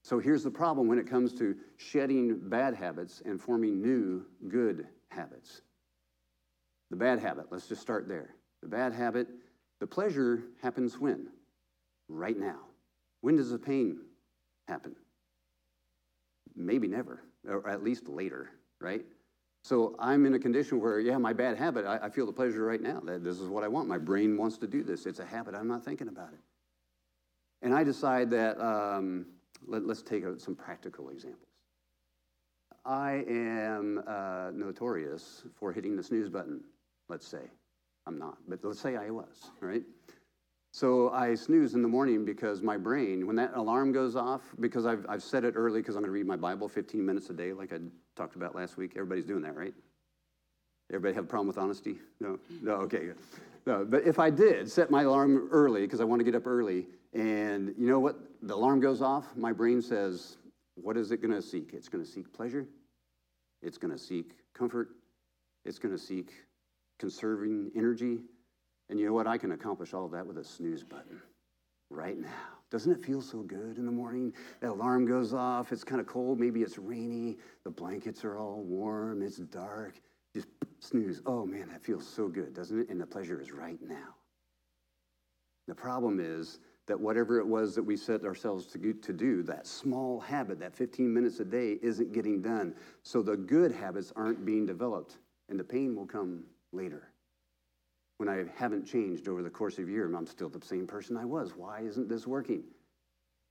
So 0.03 0.19
here's 0.19 0.43
the 0.43 0.51
problem 0.51 0.87
when 0.87 0.99
it 0.99 1.09
comes 1.09 1.35
to 1.35 1.57
shedding 1.77 2.39
bad 2.49 2.75
habits 2.75 3.23
and 3.25 3.41
forming 3.41 3.83
new 3.83 4.25
good 4.49 4.87
habits. 5.09 5.63
The 6.91 6.97
bad 6.97 7.19
habit, 7.19 7.47
let's 7.51 7.67
just 7.67 7.83
start 7.83 8.09
there. 8.09 8.37
The 8.67 8.77
bad 8.77 8.93
habit, 8.95 9.29
the 9.79 9.87
pleasure 9.87 10.43
happens 10.61 10.99
when? 10.99 11.29
Right 12.09 12.37
now. 12.37 12.59
When 13.21 13.37
does 13.37 13.53
the 13.53 13.61
pain 13.61 14.01
happen? 14.67 14.97
Maybe 16.57 16.89
never, 16.89 17.23
or 17.49 17.69
at 17.69 17.85
least 17.85 18.09
later, 18.09 18.51
right? 18.81 19.05
So 19.63 19.95
I'm 20.01 20.27
in 20.27 20.35
a 20.35 20.39
condition 20.41 20.81
where, 20.81 20.99
yeah, 20.99 21.17
my 21.17 21.33
bad 21.33 21.57
habit, 21.57 21.87
I, 21.87 22.07
I 22.07 22.11
feel 22.11 22.27
the 22.27 22.33
pleasure 22.33 22.65
right 22.65 22.83
now. 22.83 23.01
This 23.05 23.39
is 23.39 23.49
what 23.49 23.63
I 23.63 23.69
want. 23.69 23.87
My 23.87 23.99
brain 23.99 24.37
wants 24.37 24.59
to 24.59 24.67
do 24.67 24.83
this. 24.83 25.07
It's 25.07 25.21
a 25.21 25.25
habit. 25.25 25.55
I'm 25.55 25.69
not 25.69 25.85
thinking 25.85 26.09
about 26.09 26.33
it. 26.33 26.41
And 27.63 27.73
I 27.73 27.85
decide 27.85 28.31
that, 28.31 28.61
um, 28.61 29.27
let, 29.65 29.85
us 29.85 30.03
take 30.03 30.25
a, 30.25 30.41
some 30.41 30.57
practical 30.57 31.11
examples. 31.11 31.53
I 32.85 33.23
am 33.29 34.03
uh, 34.09 34.51
notorious 34.53 35.45
for 35.55 35.73
hitting 35.73 35.95
the 35.95 36.03
snooze 36.03 36.29
button, 36.29 36.65
let's 37.09 37.29
say. 37.29 37.49
I'm 38.07 38.19
not, 38.19 38.39
but 38.49 38.61
let's 38.63 38.81
say 38.81 38.97
I 38.97 39.11
was, 39.11 39.51
right? 39.61 39.83
So 40.73 41.11
I 41.11 41.35
snooze 41.35 41.75
in 41.75 41.83
the 41.83 41.89
morning 41.89 42.25
because 42.25 42.61
my 42.61 42.77
brain, 42.77 43.27
when 43.27 43.35
that 43.37 43.53
alarm 43.55 43.93
goes 43.93 44.15
off, 44.15 44.43
because 44.61 44.85
I've, 44.85 45.07
I've 45.09 45.23
set 45.23 45.45
it 45.45 45.55
early 45.57 45.81
because 45.81 45.97
I'm 45.97 46.03
going 46.03 46.11
to 46.11 46.13
read 46.13 46.27
my 46.27 46.37
Bible 46.37 46.69
15 46.69 47.05
minutes 47.05 47.31
a 47.31 47.33
day, 47.33 47.53
like 47.53 47.73
I 47.73 47.79
talked 48.15 48.37
about 48.37 48.55
last 48.55 48.77
week. 48.77 48.93
Everybody's 48.95 49.25
doing 49.25 49.43
that, 49.43 49.57
right? 49.57 49.75
Everybody 50.91 51.15
have 51.15 51.25
a 51.25 51.27
problem 51.27 51.49
with 51.49 51.59
honesty? 51.59 51.97
No? 52.21 52.39
No, 52.63 52.73
okay, 52.75 53.07
good. 53.07 53.17
No, 53.67 53.85
but 53.85 54.07
if 54.07 54.19
I 54.19 54.31
did 54.31 54.71
set 54.71 54.91
my 54.91 55.03
alarm 55.03 55.49
early 55.51 55.81
because 55.81 56.01
I 56.01 56.05
want 56.05 56.21
to 56.21 56.25
get 56.25 56.35
up 56.35 56.47
early, 56.47 56.87
and 57.13 57.75
you 57.77 57.89
know 57.89 57.99
what? 57.99 58.19
The 58.43 58.55
alarm 58.55 58.81
goes 58.81 59.03
off, 59.03 59.35
my 59.35 59.53
brain 59.53 59.83
says, 59.83 60.37
what 60.75 60.97
is 60.97 61.11
it 61.11 61.23
going 61.23 61.35
to 61.35 61.43
seek? 61.43 61.71
It's 61.73 61.89
going 61.89 62.05
to 62.05 62.11
seek 62.11 62.33
pleasure, 62.33 62.67
it's 63.63 63.79
going 63.79 63.93
to 63.93 63.99
seek 63.99 64.33
comfort, 64.55 64.91
it's 65.65 65.79
going 65.79 65.97
to 65.97 66.01
seek 66.01 66.33
conserving 66.99 67.71
energy, 67.77 68.19
and 68.89 68.99
you 68.99 69.07
know 69.07 69.13
what? 69.13 69.27
I 69.27 69.39
can 69.39 69.53
accomplish 69.53 69.95
all 69.95 70.05
of 70.05 70.13
that 70.13 70.27
with 70.27 70.39
a 70.39 70.45
snooze 70.45 70.85
button 70.85 71.21
right 71.91 72.19
now. 72.19 72.29
Doesn't 72.71 72.93
it 72.93 73.05
feel 73.05 73.23
so 73.23 73.39
good 73.43 73.79
in 73.79 73.87
the 73.87 73.93
morning? 73.93 74.33
That 74.61 74.71
alarm 74.71 75.07
goes 75.07 75.33
off, 75.33 75.73
it's 75.73 75.85
kind 75.85 76.01
of 76.01 76.07
cold, 76.07 76.41
maybe 76.41 76.63
it's 76.63 76.79
rainy, 76.79 77.39
the 77.65 77.71
blankets 77.71 78.25
are 78.25 78.37
all 78.37 78.63
warm, 78.63 79.23
it's 79.23 79.37
dark. 79.37 79.95
Just 80.35 80.49
snooze. 80.81 81.23
Oh 81.27 81.47
man, 81.47 81.69
that 81.71 81.83
feels 81.83 82.07
so 82.07 82.29
good, 82.29 82.55
doesn't 82.55 82.79
it? 82.79 82.89
And 82.89 83.01
the 83.01 83.07
pleasure 83.07 83.41
is 83.41 83.53
right 83.53 83.79
now. 83.81 84.15
The 85.69 85.75
problem 85.75 86.21
is 86.21 86.59
that 86.87 86.99
whatever 86.99 87.39
it 87.39 87.47
was 87.47 87.75
that 87.75 87.83
we 87.83 87.97
set 87.97 88.25
ourselves 88.25 88.67
to, 88.67 88.93
to 88.93 89.13
do, 89.13 89.43
that 89.45 89.67
small 89.67 90.21
habit, 90.21 90.61
that 90.61 90.75
15 90.75 91.13
minutes 91.13 91.41
a 91.41 91.45
day, 91.45 91.79
isn't 91.83 92.13
getting 92.13 92.41
done. 92.41 92.75
So 93.03 93.23
the 93.23 93.37
good 93.37 93.73
habits 93.73 94.13
aren't 94.15 94.45
being 94.45 94.67
developed, 94.67 95.17
and 95.49 95.59
the 95.59 95.65
pain 95.65 95.97
will 95.97 96.07
come 96.07 96.45
later. 96.73 97.11
When 98.19 98.29
I 98.29 98.45
haven't 98.57 98.87
changed 98.87 99.29
over 99.29 99.43
the 99.43 99.51
course 99.51 99.79
of 99.79 99.89
a 99.89 99.91
year, 99.91 100.13
I'm 100.15 100.27
still 100.27 100.49
the 100.49 100.65
same 100.65 100.87
person 100.87 101.17
I 101.17 101.25
was. 101.25 101.55
Why 101.55 101.81
isn't 101.81 102.09
this 102.09 102.27
working? 102.27 102.65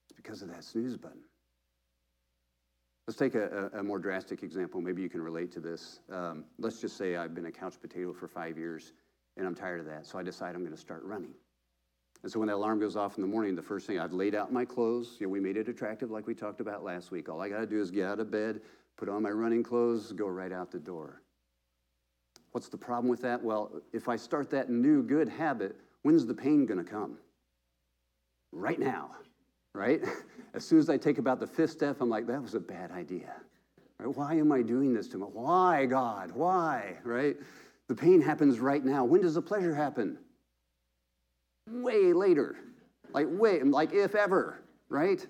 It's 0.10 0.15
because 0.15 0.41
of 0.41 0.50
that 0.50 0.63
snooze 0.63 0.98
button. 0.98 1.22
Let's 3.07 3.19
take 3.19 3.36
a, 3.36 3.69
a, 3.74 3.84
more 3.84 4.00
drastic 4.00 4.41
example. 4.41 4.81
Maybe 4.81 5.03
you 5.03 5.10
can 5.10 5.22
relate 5.22 5.51
to 5.51 5.60
this. 5.60 6.00
Um, 6.12 6.45
let's 6.57 6.81
just 6.81 6.98
say 6.98 7.15
I've 7.15 7.36
been 7.36 7.45
a 7.45 7.51
couch 7.51 7.75
potato 7.79 8.13
for 8.13 8.27
five 8.27 8.57
years 8.57 8.93
and 9.38 9.45
I'm 9.45 9.53
tired 9.53 9.79
of 9.79 9.86
that. 9.86 10.07
So 10.07 10.17
I 10.17 10.24
decide 10.24 10.55
I'm 10.55 10.62
going 10.62 10.74
to 10.74 10.79
start 10.79 11.03
running. 11.03 11.36
And 12.24 12.31
so 12.31 12.39
when 12.39 12.48
that 12.48 12.55
alarm 12.55 12.79
goes 12.79 12.95
off 12.95 13.17
in 13.17 13.22
the 13.22 13.27
morning, 13.27 13.55
the 13.55 13.62
first 13.62 13.86
thing 13.86 14.00
I've 14.00 14.13
laid 14.13 14.34
out 14.34 14.51
my 14.51 14.65
clothes. 14.65 15.17
You 15.19 15.27
know, 15.27 15.31
we 15.31 15.39
made 15.39 15.57
it 15.57 15.69
attractive 15.69 16.10
like 16.10 16.25
we 16.25 16.34
talked 16.34 16.60
about 16.60 16.84
last 16.84 17.12
week. 17.12 17.29
All 17.29 17.39
I 17.39 17.50
got 17.50 17.60
to 17.60 17.67
do 17.67 17.79
is 17.79 17.91
get 17.91 18.07
out 18.07 18.19
of 18.19 18.31
bed, 18.31 18.62
put 18.98 19.10
on 19.10 19.22
my 19.22 19.29
running 19.29 19.62
clothes, 19.62 20.12
go 20.12 20.25
right 20.25 20.51
out 20.51 20.72
the 20.72 20.79
door. 20.79 21.22
What's 22.55 22.69
the 22.69 22.77
problem 22.77 23.09
with 23.09 23.21
that? 23.24 23.43
Well, 23.43 23.69
if 23.91 24.07
I 24.07 24.15
start 24.15 24.50
that 24.51 24.69
new 24.69 25.03
good 25.03 25.27
habit, 25.27 25.75
when's 26.03 26.25
the 26.25 26.33
pain 26.33 26.65
going 26.65 26.77
to 26.77 26.89
come? 26.89 27.17
Right 28.53 28.79
now, 28.79 29.12
right? 29.74 30.01
As 30.53 30.63
soon 30.63 30.79
as 30.79 30.89
I 30.89 30.95
take 30.95 31.17
about 31.17 31.41
the 31.41 31.47
fifth 31.47 31.71
step, 31.71 31.97
I'm 32.00 32.09
like, 32.09 32.27
that 32.27 32.41
was 32.41 32.55
a 32.55 32.62
bad 32.62 32.91
idea. 32.93 33.33
Right? 34.00 34.15
Why 34.15 34.35
am 34.35 34.53
I 34.53 34.62
doing 34.62 34.93
this 34.93 35.09
to 35.09 35.17
me? 35.17 35.25
Why, 35.33 35.85
God? 35.85 36.31
Why? 36.31 36.95
Right? 37.03 37.35
The 37.89 37.95
pain 37.95 38.21
happens 38.21 38.62
right 38.62 38.85
now. 38.85 39.03
When 39.03 39.19
does 39.19 39.33
the 39.33 39.41
pleasure 39.41 39.75
happen? 39.75 40.17
Way 41.69 42.13
later. 42.13 42.55
Like, 43.12 43.27
way, 43.29 43.62
like 43.63 43.91
if 43.91 44.15
ever, 44.15 44.62
right? 44.88 45.27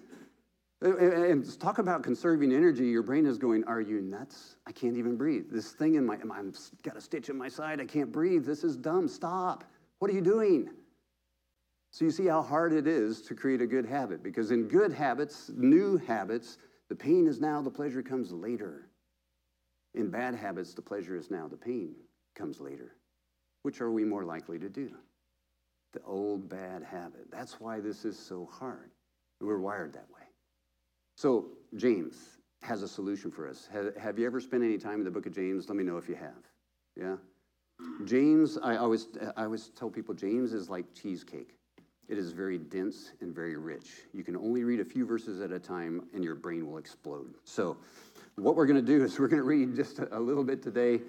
Uh, 0.84 0.90
uh, 0.90 0.92
uh, 0.92 1.24
and 1.24 1.60
talk 1.60 1.78
about 1.78 2.04
conserving 2.04 2.52
energy. 2.52 2.86
Your 2.88 3.04
brain 3.04 3.26
is 3.26 3.38
going, 3.38 3.64
Are 3.66 3.82
you 3.82 4.02
nuts? 4.02 4.58
I 4.68 4.72
can't 4.72 4.98
even 4.98 5.16
breathe. 5.16 5.46
This 5.50 5.72
thing 5.72 5.96
in 5.96 6.06
my, 6.06 6.16
I've 6.16 6.58
got 6.84 6.98
a 6.98 7.02
stitch 7.02 7.30
in 7.30 7.38
my 7.38 7.48
side. 7.48 7.80
I 7.80 7.86
can't 7.86 8.12
breathe. 8.12 8.46
This 8.46 8.64
is 8.64 8.76
dumb. 8.76 9.08
Stop. 9.08 9.64
What 10.00 10.12
are 10.12 10.14
you 10.14 10.22
doing? 10.22 10.70
So 11.92 12.04
you 12.04 12.12
see 12.12 12.26
how 12.26 12.42
hard 12.42 12.74
it 12.74 12.88
is 12.88 13.22
to 13.22 13.36
create 13.36 13.62
a 13.62 13.68
good 13.68 13.86
habit 13.86 14.22
because 14.22 14.52
in 14.52 14.68
good 14.68 14.92
habits, 14.92 15.50
new 15.56 15.96
habits, 15.96 16.58
the 16.90 16.96
pain 16.96 17.26
is 17.26 17.40
now, 17.40 17.62
the 17.62 17.72
pleasure 17.72 18.04
comes 18.04 18.34
later. 18.34 18.90
In 19.94 20.10
bad 20.10 20.36
habits, 20.36 20.74
the 20.74 20.82
pleasure 20.82 21.16
is 21.16 21.32
now, 21.32 21.48
the 21.48 21.56
pain 21.56 21.96
comes 22.36 22.60
later. 22.60 22.98
Which 23.64 23.80
are 23.80 23.92
we 23.92 24.04
more 24.04 24.26
likely 24.26 24.60
to 24.60 24.68
do? 24.68 24.92
The 25.94 26.02
old 26.02 26.50
bad 26.50 26.84
habit. 26.84 27.32
That's 27.32 27.62
why 27.62 27.80
this 27.80 28.04
is 28.04 28.20
so 28.20 28.50
hard. 28.52 28.92
We're 29.40 29.60
wired 29.60 29.94
that 29.94 30.10
way. 30.14 30.25
So, 31.16 31.46
James 31.78 32.16
has 32.62 32.84
a 32.84 32.88
solution 32.88 33.32
for 33.32 33.48
us. 33.48 33.70
Have, 33.72 34.20
you 34.20 34.26
ever 34.26 34.42
spent 34.42 34.64
any 34.64 34.78
time 34.78 35.00
in 35.00 35.06
the 35.06 35.12
book 35.12 35.26
of 35.26 35.34
James? 35.34 35.70
Let 35.70 35.78
me 35.78 35.84
know 35.84 35.98
if 35.98 36.10
you 36.10 36.16
have. 36.16 36.34
Yeah? 36.96 37.16
James, 38.06 38.58
I 38.62 38.78
always, 38.78 39.08
I 39.38 39.46
always 39.46 39.70
tell 39.70 39.90
people 39.90 40.14
James 40.14 40.52
is 40.54 40.70
like 40.70 40.86
cheesecake. 40.94 41.58
It 42.10 42.18
is 42.18 42.32
very 42.32 42.58
dense 42.58 43.12
and 43.22 43.34
very 43.34 43.56
rich. 43.56 43.92
You 44.14 44.24
can 44.24 44.36
only 44.36 44.64
read 44.64 44.80
a 44.80 44.86
few 44.86 45.06
verses 45.06 45.42
at 45.42 45.52
a 45.52 45.60
time 45.60 46.04
and 46.14 46.24
your 46.24 46.36
brain 46.36 46.70
will 46.70 46.78
explode. 46.78 47.34
So, 47.46 47.78
what 48.36 48.56
we're 48.56 48.66
going 48.66 48.84
to 48.84 48.86
do 48.86 49.04
is 49.04 49.18
we're 49.18 49.30
going 49.30 49.42
to 49.42 49.48
read 49.48 49.76
just 49.76 50.00
a 50.00 50.20
little 50.20 50.44
bit 50.44 50.62
today. 50.62 51.00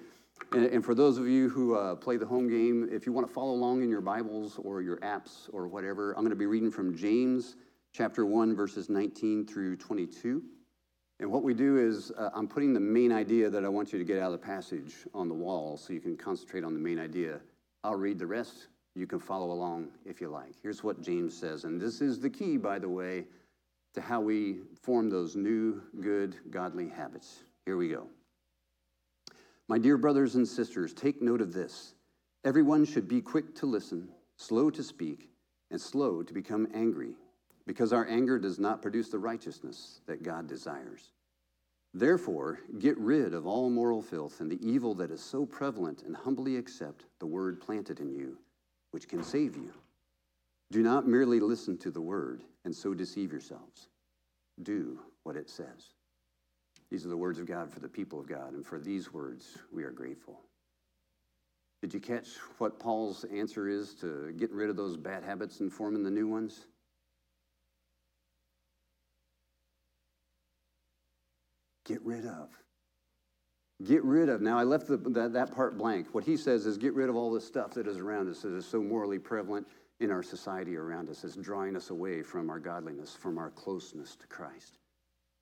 And, 0.53 0.65
and 0.67 0.85
for 0.85 0.95
those 0.95 1.17
of 1.17 1.27
you 1.27 1.49
who 1.49 1.75
uh, 1.75 1.95
play 1.95 2.15
the 2.15 2.25
home 2.25 2.49
game, 2.49 2.87
if 2.91 3.05
you 3.05 3.11
want 3.11 3.27
to 3.27 3.33
follow 3.33 3.51
along 3.51 3.83
in 3.83 3.89
your 3.89 4.01
Bibles 4.01 4.57
or 4.63 4.81
your 4.81 4.97
apps 4.97 5.49
or 5.51 5.67
whatever, 5.67 6.11
I'm 6.13 6.21
going 6.21 6.29
to 6.29 6.35
be 6.35 6.45
reading 6.45 6.71
from 6.71 6.95
James 6.95 7.57
chapter 7.93 8.25
1, 8.25 8.55
verses 8.55 8.89
19 8.89 9.47
through 9.47 9.75
22. 9.77 10.43
And 11.19 11.31
what 11.31 11.41
we 11.41 11.53
do 11.53 11.77
is, 11.77 12.11
uh, 12.11 12.29
I'm 12.33 12.47
putting 12.47 12.73
the 12.73 12.79
main 12.79 13.11
idea 13.11 13.49
that 13.49 13.65
I 13.65 13.69
want 13.69 13.91
you 13.91 13.97
to 13.97 14.05
get 14.05 14.19
out 14.19 14.31
of 14.31 14.39
the 14.39 14.45
passage 14.45 14.93
on 15.13 15.27
the 15.27 15.33
wall 15.33 15.77
so 15.77 15.93
you 15.93 15.99
can 15.99 16.15
concentrate 16.15 16.63
on 16.63 16.73
the 16.73 16.79
main 16.79 16.99
idea. 16.99 17.39
I'll 17.83 17.95
read 17.95 18.19
the 18.19 18.27
rest. 18.27 18.67
You 18.95 19.07
can 19.07 19.19
follow 19.19 19.51
along 19.51 19.89
if 20.05 20.21
you 20.21 20.29
like. 20.29 20.53
Here's 20.61 20.83
what 20.83 21.01
James 21.01 21.35
says, 21.35 21.63
and 21.63 21.81
this 21.81 22.01
is 22.01 22.19
the 22.19 22.29
key, 22.29 22.57
by 22.57 22.77
the 22.79 22.89
way, 22.89 23.25
to 23.93 24.01
how 24.01 24.21
we 24.21 24.59
form 24.81 25.09
those 25.09 25.35
new, 25.35 25.81
good, 26.01 26.35
godly 26.51 26.87
habits. 26.87 27.43
Here 27.65 27.77
we 27.77 27.89
go. 27.89 28.07
My 29.67 29.77
dear 29.77 29.97
brothers 29.97 30.35
and 30.35 30.47
sisters, 30.47 30.93
take 30.93 31.21
note 31.21 31.41
of 31.41 31.51
this. 31.51 31.95
Everyone 32.45 32.85
should 32.85 33.07
be 33.07 33.21
quick 33.21 33.55
to 33.55 33.65
listen, 33.65 34.07
slow 34.37 34.69
to 34.69 34.83
speak, 34.83 35.29
and 35.71 35.81
slow 35.81 36.23
to 36.23 36.33
become 36.33 36.67
angry 36.73 37.15
because 37.67 37.91
our 37.93 38.07
anger 38.07 38.39
does 38.39 38.57
not 38.57 38.81
produce 38.81 39.09
the 39.09 39.19
righteousness 39.19 39.99
that 40.07 40.23
God 40.23 40.47
desires. 40.47 41.11
Therefore, 41.93 42.59
get 42.79 42.97
rid 42.97 43.33
of 43.33 43.45
all 43.45 43.69
moral 43.69 44.01
filth 44.01 44.39
and 44.39 44.49
the 44.49 44.65
evil 44.65 44.95
that 44.95 45.11
is 45.11 45.21
so 45.21 45.45
prevalent, 45.45 46.03
and 46.03 46.15
humbly 46.15 46.55
accept 46.55 47.05
the 47.19 47.25
word 47.25 47.59
planted 47.59 47.99
in 47.99 48.09
you, 48.11 48.37
which 48.91 49.07
can 49.07 49.21
save 49.21 49.55
you. 49.55 49.71
Do 50.71 50.81
not 50.81 51.07
merely 51.07 51.39
listen 51.39 51.77
to 51.79 51.91
the 51.91 52.01
word 52.01 52.41
and 52.65 52.73
so 52.75 52.93
deceive 52.93 53.31
yourselves. 53.31 53.89
Do 54.63 54.99
what 55.23 55.35
it 55.35 55.49
says. 55.49 55.93
These 56.89 57.05
are 57.05 57.09
the 57.09 57.17
words 57.17 57.37
of 57.37 57.47
God 57.47 57.71
for 57.71 57.81
the 57.81 57.89
people 57.89 58.19
of 58.19 58.27
God, 58.27 58.53
and 58.53 58.65
for 58.65 58.79
these 58.79 59.13
words 59.13 59.57
we 59.73 59.83
are 59.83 59.91
grateful. 59.91 60.39
Did 61.81 61.93
you 61.93 61.99
catch 61.99 62.29
what 62.59 62.79
Paul's 62.79 63.25
answer 63.25 63.67
is 63.67 63.93
to 63.95 64.31
getting 64.37 64.55
rid 64.55 64.69
of 64.69 64.77
those 64.77 64.95
bad 64.97 65.23
habits 65.23 65.59
and 65.59 65.71
forming 65.71 66.03
the 66.03 66.11
new 66.11 66.27
ones? 66.27 66.65
Get 71.87 72.01
rid 72.03 72.25
of. 72.25 72.49
Get 73.85 74.03
rid 74.03 74.29
of. 74.29 74.41
Now, 74.41 74.57
I 74.57 74.63
left 74.63 74.87
the, 74.87 74.97
that, 74.97 75.33
that 75.33 75.51
part 75.53 75.77
blank. 75.77 76.07
What 76.13 76.23
he 76.23 76.35
says 76.35 76.65
is 76.65 76.77
get 76.77 76.93
rid 76.93 77.09
of 77.09 77.15
all 77.15 77.31
the 77.31 77.41
stuff 77.41 77.73
that 77.75 77.87
is 77.87 77.97
around 77.97 78.29
us 78.29 78.41
that 78.41 78.53
is 78.53 78.65
so 78.65 78.81
morally 78.81 79.19
prevalent 79.19 79.67
in 79.99 80.11
our 80.11 80.23
society 80.23 80.75
around 80.75 81.09
us. 81.09 81.23
It's 81.23 81.35
drawing 81.35 81.75
us 81.75 81.89
away 81.91 82.23
from 82.23 82.49
our 82.49 82.59
godliness, 82.59 83.15
from 83.15 83.37
our 83.37 83.51
closeness 83.51 84.15
to 84.15 84.27
Christ. 84.27 84.79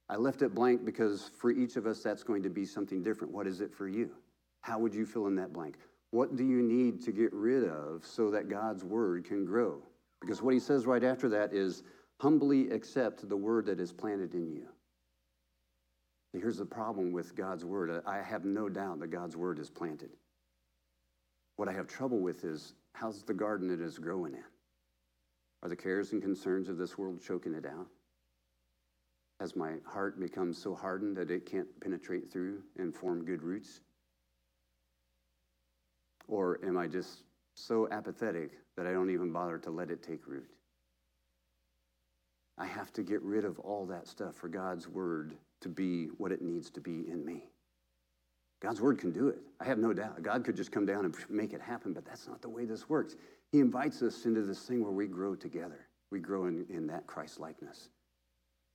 I 0.10 0.18
left 0.18 0.42
it 0.42 0.54
blank 0.54 0.86
because 0.86 1.32
for 1.38 1.50
each 1.50 1.78
of 1.78 1.88
us, 1.88 2.04
that's 2.04 2.24
going 2.24 2.44
to 2.44 2.50
be 2.50 2.66
something 2.66 3.02
different. 3.02 3.34
What 3.34 3.48
is 3.48 3.62
it 3.62 3.74
for 3.74 3.88
you? 3.88 4.12
How 4.62 4.80
would 4.80 4.94
you 4.94 5.06
fill 5.06 5.28
in 5.28 5.36
that 5.36 5.54
blank? 5.54 5.78
What 6.12 6.36
do 6.36 6.44
you 6.44 6.62
need 6.62 7.02
to 7.04 7.12
get 7.12 7.34
rid 7.34 7.64
of 7.64 8.06
so 8.06 8.30
that 8.32 8.50
God's 8.50 8.84
word 8.84 9.25
can 9.25 9.46
grow? 9.46 9.82
Because 10.22 10.42
what 10.42 10.54
he 10.54 10.60
says 10.60 10.86
right 10.86 11.04
after 11.04 11.28
that 11.30 11.54
is 11.54 11.84
humbly 12.20 12.70
accept 12.70 13.28
the 13.28 13.36
word 13.36 13.66
that 13.66 13.80
is 13.80 13.92
planted 13.92 14.34
in 14.34 14.48
you. 14.48 14.68
Here's 16.39 16.58
the 16.58 16.65
problem 16.65 17.12
with 17.12 17.36
God's 17.36 17.63
word. 17.63 18.04
I 18.06 18.22
have 18.22 18.46
no 18.46 18.68
doubt 18.70 19.00
that 19.00 19.08
God's 19.08 19.38
word 19.38 19.60
is 19.60 19.70
planted. 19.70 20.10
What 21.56 21.70
I 21.70 21.74
have 21.74 21.88
trouble 21.88 22.20
with 22.20 22.44
is 22.44 22.74
how's 22.94 23.24
the 23.24 23.34
garden 23.34 23.72
it 23.72 23.80
is 23.80 23.98
growing 23.98 24.34
in? 24.34 24.44
Are 25.63 25.70
the 25.70 25.75
cares 25.75 26.12
and 26.12 26.22
concerns 26.22 26.70
of 26.70 26.77
this 26.77 26.98
world 26.98 27.22
choking 27.22 27.54
it 27.54 27.65
out? 27.65 27.88
Has 29.39 29.56
my 29.56 29.75
heart 29.86 30.20
become 30.20 30.54
so 30.54 30.75
hardened 30.75 31.18
that 31.18 31.32
it 31.32 31.46
can't 31.46 31.68
penetrate 31.82 32.32
through 32.32 32.62
and 32.77 32.94
form 32.94 33.25
good 33.25 33.42
roots? 33.42 33.82
Or 36.27 36.60
am 36.65 36.77
I 36.77 36.88
just 36.88 37.24
so 37.56 37.88
apathetic 37.92 38.51
that 38.77 38.88
I 38.88 38.92
don't 38.92 39.10
even 39.10 39.32
bother 39.32 39.58
to 39.60 39.72
let 39.72 39.92
it 39.92 40.04
take 40.04 40.27
root? 40.27 40.50
I 42.58 42.65
have 42.65 42.94
to 42.94 43.04
get 43.04 43.22
rid 43.22 43.44
of 43.44 43.60
all 43.60 43.86
that 43.88 44.08
stuff 44.08 44.36
for 44.36 44.48
God's 44.48 44.88
word 44.88 45.36
to 45.66 45.70
be 45.70 46.06
what 46.20 46.32
it 46.32 46.44
needs 46.44 46.70
to 46.70 46.80
be 46.80 47.10
in 47.10 47.26
me. 47.26 47.50
God's 48.62 48.82
word 48.82 49.00
can 49.00 49.12
do 49.12 49.30
it. 49.30 49.40
I 49.60 49.66
have 49.66 49.80
no 49.80 49.94
doubt. 49.94 50.22
God 50.22 50.46
could 50.46 50.56
just 50.56 50.72
come 50.72 50.86
down 50.86 51.06
and 51.06 51.16
make 51.28 51.54
it 51.54 51.62
happen, 51.62 51.92
but 51.92 52.06
that's 52.06 52.28
not 52.28 52.40
the 52.40 52.50
way 52.50 52.66
this 52.66 52.88
works. 52.88 53.16
He 53.52 53.60
invites 53.60 54.04
us 54.04 54.26
into 54.26 54.44
this 54.44 54.62
thing 54.62 54.84
where 54.84 54.92
we 54.92 55.08
grow 55.08 55.34
together. 55.34 55.88
We 56.12 56.20
grow 56.20 56.46
in, 56.46 56.68
in 56.70 56.86
that 56.88 57.08
Christ 57.08 57.40
likeness, 57.40 57.90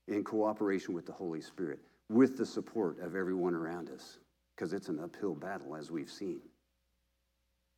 in 0.08 0.24
cooperation 0.24 0.92
with 0.92 1.06
the 1.06 1.12
Holy 1.12 1.40
Spirit, 1.40 1.78
with 2.08 2.36
the 2.36 2.44
support 2.44 3.00
of 3.00 3.14
everyone 3.14 3.54
around 3.54 3.88
us, 3.88 4.18
because 4.56 4.72
it's 4.72 4.88
an 4.88 4.98
uphill 4.98 5.36
battle, 5.36 5.76
as 5.76 5.92
we've 5.92 6.10
seen. 6.10 6.40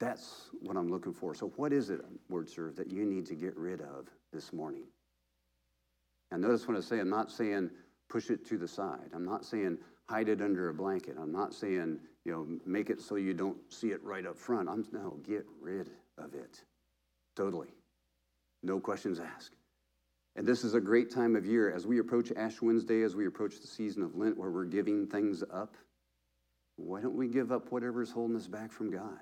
That's 0.00 0.49
what 0.62 0.78
I'm 0.78 0.90
looking 0.90 1.12
for. 1.12 1.35
So, 1.35 1.52
what 1.57 1.71
is 1.75 1.90
it, 1.90 2.00
Word 2.31 2.49
Serve, 2.49 2.76
that 2.76 2.90
you 2.90 3.04
need 3.04 3.26
to 3.26 3.35
get 3.35 3.54
rid 3.59 3.83
of 3.83 4.09
this 4.33 4.54
morning? 4.54 4.85
And 6.31 6.40
notice 6.40 6.66
what 6.66 6.78
I 6.78 6.81
say, 6.81 6.99
I'm 6.99 7.11
not 7.11 7.31
saying 7.31 7.71
push 8.12 8.28
it 8.28 8.45
to 8.47 8.59
the 8.59 8.69
side. 8.69 9.11
I'm 9.14 9.25
not 9.25 9.45
saying 9.45 9.78
hide 10.09 10.28
it 10.28 10.42
under 10.42 10.69
a 10.69 10.75
blanket. 10.75 11.16
I'm 11.19 11.33
not 11.33 11.54
saying, 11.54 11.99
you 12.26 12.33
know, 12.33 12.47
make 12.66 12.90
it 12.90 13.00
so 13.00 13.14
you 13.14 13.33
don't 13.33 13.57
see 13.73 13.88
it 13.88 14.04
right 14.04 14.26
up 14.26 14.37
front. 14.37 14.69
I'm 14.69 14.85
no, 14.92 15.16
get 15.26 15.47
rid 15.61 15.88
of 16.19 16.35
it. 16.35 16.62
Totally. 17.35 17.69
No 18.62 18.78
questions 18.78 19.19
asked. 19.19 19.57
And 20.37 20.47
this 20.47 20.62
is 20.62 20.75
a 20.75 20.81
great 20.81 21.11
time 21.11 21.37
of 21.37 21.47
year 21.47 21.73
as 21.75 21.87
we 21.87 21.99
approach 22.00 22.31
Ash 22.33 22.61
Wednesday, 22.61 23.02
as 23.02 23.16
we 23.16 23.26
approach 23.26 23.61
the 23.61 23.66
season 23.66 24.02
of 24.02 24.14
Lent 24.14 24.37
where 24.37 24.50
we're 24.50 24.66
giving 24.66 25.07
things 25.07 25.42
up. 25.50 25.75
Why 26.76 27.00
don't 27.00 27.16
we 27.16 27.28
give 27.28 27.50
up 27.50 27.73
whatever's 27.73 28.11
holding 28.11 28.37
us 28.37 28.47
back 28.47 28.73
from 28.73 28.90
God? 28.90 29.21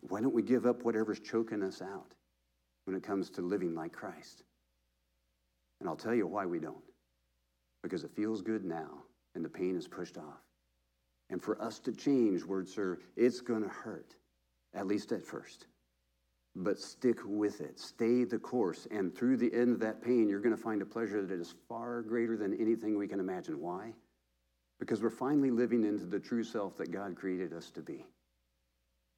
Why 0.00 0.22
don't 0.22 0.34
we 0.34 0.42
give 0.42 0.64
up 0.64 0.82
whatever's 0.82 1.20
choking 1.20 1.62
us 1.62 1.82
out 1.82 2.12
when 2.84 2.96
it 2.96 3.02
comes 3.02 3.28
to 3.30 3.42
living 3.42 3.74
like 3.74 3.92
Christ? 3.92 4.44
And 5.80 5.88
I'll 5.88 5.96
tell 5.96 6.14
you 6.14 6.26
why 6.26 6.46
we 6.46 6.58
don't. 6.58 6.85
Because 7.86 8.02
it 8.02 8.10
feels 8.16 8.42
good 8.42 8.64
now 8.64 9.04
and 9.36 9.44
the 9.44 9.48
pain 9.48 9.76
is 9.76 9.86
pushed 9.86 10.18
off. 10.18 10.42
And 11.30 11.40
for 11.40 11.62
us 11.62 11.78
to 11.78 11.92
change, 11.92 12.42
Word 12.42 12.68
Serve, 12.68 12.98
it's 13.16 13.40
going 13.40 13.62
to 13.62 13.68
hurt, 13.68 14.16
at 14.74 14.88
least 14.88 15.12
at 15.12 15.24
first. 15.24 15.68
But 16.56 16.80
stick 16.80 17.18
with 17.24 17.60
it. 17.60 17.78
Stay 17.78 18.24
the 18.24 18.40
course. 18.40 18.88
And 18.90 19.14
through 19.14 19.36
the 19.36 19.54
end 19.54 19.70
of 19.70 19.78
that 19.78 20.02
pain, 20.02 20.28
you're 20.28 20.40
going 20.40 20.56
to 20.56 20.60
find 20.60 20.82
a 20.82 20.84
pleasure 20.84 21.24
that 21.24 21.40
is 21.40 21.54
far 21.68 22.02
greater 22.02 22.36
than 22.36 22.60
anything 22.60 22.98
we 22.98 23.06
can 23.06 23.20
imagine. 23.20 23.60
Why? 23.60 23.92
Because 24.80 25.00
we're 25.00 25.08
finally 25.08 25.52
living 25.52 25.84
into 25.84 26.06
the 26.06 26.18
true 26.18 26.42
self 26.42 26.76
that 26.78 26.90
God 26.90 27.14
created 27.14 27.52
us 27.52 27.70
to 27.70 27.82
be. 27.82 28.04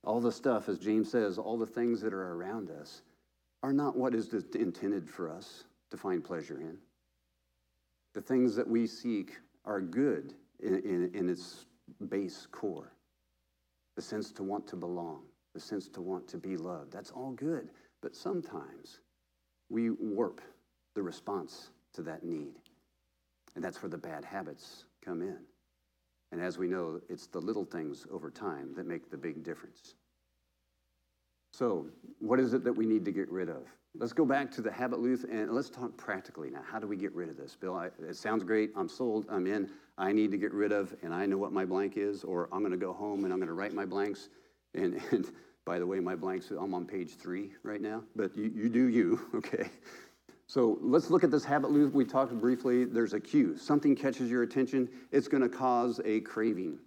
All 0.04 0.20
the 0.20 0.30
stuff, 0.30 0.68
as 0.68 0.78
James 0.78 1.10
says, 1.10 1.38
all 1.38 1.56
the 1.56 1.64
things 1.64 2.02
that 2.02 2.12
are 2.12 2.34
around 2.34 2.70
us 2.70 3.00
are 3.62 3.72
not 3.72 3.96
what 3.96 4.14
is 4.14 4.34
intended 4.54 5.08
for 5.08 5.30
us 5.30 5.64
to 5.90 5.96
find 5.96 6.22
pleasure 6.22 6.60
in. 6.60 6.76
The 8.18 8.24
things 8.24 8.56
that 8.56 8.66
we 8.66 8.88
seek 8.88 9.38
are 9.64 9.80
good 9.80 10.34
in, 10.58 10.74
in, 10.80 11.08
in 11.14 11.28
its 11.28 11.66
base 12.08 12.48
core 12.50 12.92
the 13.94 14.02
sense 14.02 14.32
to 14.32 14.42
want 14.42 14.66
to 14.66 14.74
belong, 14.74 15.22
the 15.54 15.60
sense 15.60 15.88
to 15.90 16.00
want 16.00 16.26
to 16.26 16.36
be 16.36 16.56
loved. 16.56 16.92
That's 16.92 17.12
all 17.12 17.30
good. 17.30 17.70
But 18.02 18.16
sometimes 18.16 18.98
we 19.70 19.90
warp 19.90 20.40
the 20.96 21.02
response 21.02 21.70
to 21.92 22.02
that 22.02 22.24
need. 22.24 22.54
And 23.54 23.62
that's 23.62 23.84
where 23.84 23.90
the 23.90 23.98
bad 23.98 24.24
habits 24.24 24.86
come 25.00 25.22
in. 25.22 25.38
And 26.32 26.42
as 26.42 26.58
we 26.58 26.66
know, 26.66 27.00
it's 27.08 27.28
the 27.28 27.40
little 27.40 27.64
things 27.64 28.04
over 28.10 28.32
time 28.32 28.74
that 28.74 28.88
make 28.88 29.12
the 29.12 29.16
big 29.16 29.44
difference. 29.44 29.94
So, 31.52 31.86
what 32.18 32.40
is 32.40 32.52
it 32.52 32.64
that 32.64 32.72
we 32.72 32.84
need 32.84 33.04
to 33.04 33.12
get 33.12 33.30
rid 33.30 33.48
of? 33.48 33.62
Let's 34.00 34.12
go 34.12 34.24
back 34.24 34.52
to 34.52 34.62
the 34.62 34.70
habit 34.70 35.00
loop 35.00 35.24
and 35.28 35.50
let's 35.50 35.68
talk 35.68 35.96
practically 35.96 36.50
now. 36.50 36.60
How 36.62 36.78
do 36.78 36.86
we 36.86 36.96
get 36.96 37.12
rid 37.16 37.28
of 37.28 37.36
this? 37.36 37.56
Bill, 37.56 37.74
I, 37.74 37.86
it 38.08 38.14
sounds 38.14 38.44
great. 38.44 38.70
I'm 38.76 38.88
sold. 38.88 39.26
I'm 39.28 39.48
in. 39.48 39.70
I 39.98 40.12
need 40.12 40.30
to 40.30 40.36
get 40.36 40.54
rid 40.54 40.70
of, 40.70 40.94
and 41.02 41.12
I 41.12 41.26
know 41.26 41.36
what 41.36 41.52
my 41.52 41.64
blank 41.64 41.96
is, 41.96 42.22
or 42.22 42.48
I'm 42.52 42.60
going 42.60 42.70
to 42.70 42.78
go 42.78 42.92
home 42.92 43.24
and 43.24 43.32
I'm 43.32 43.40
going 43.40 43.48
to 43.48 43.54
write 43.54 43.74
my 43.74 43.84
blanks. 43.84 44.28
And, 44.74 45.02
and 45.10 45.26
by 45.64 45.80
the 45.80 45.86
way, 45.86 45.98
my 45.98 46.14
blanks, 46.14 46.52
I'm 46.52 46.74
on 46.74 46.86
page 46.86 47.16
three 47.16 47.50
right 47.64 47.80
now, 47.80 48.04
but 48.14 48.36
you, 48.36 48.52
you 48.54 48.68
do 48.68 48.86
you, 48.86 49.20
okay? 49.34 49.68
So 50.46 50.78
let's 50.80 51.10
look 51.10 51.24
at 51.24 51.32
this 51.32 51.44
habit 51.44 51.72
loop. 51.72 51.92
We 51.92 52.04
talked 52.04 52.32
briefly. 52.38 52.84
There's 52.84 53.14
a 53.14 53.20
cue. 53.20 53.56
Something 53.56 53.96
catches 53.96 54.30
your 54.30 54.44
attention, 54.44 54.88
it's 55.10 55.26
going 55.26 55.42
to 55.42 55.48
cause 55.48 56.00
a 56.04 56.20
craving. 56.20 56.78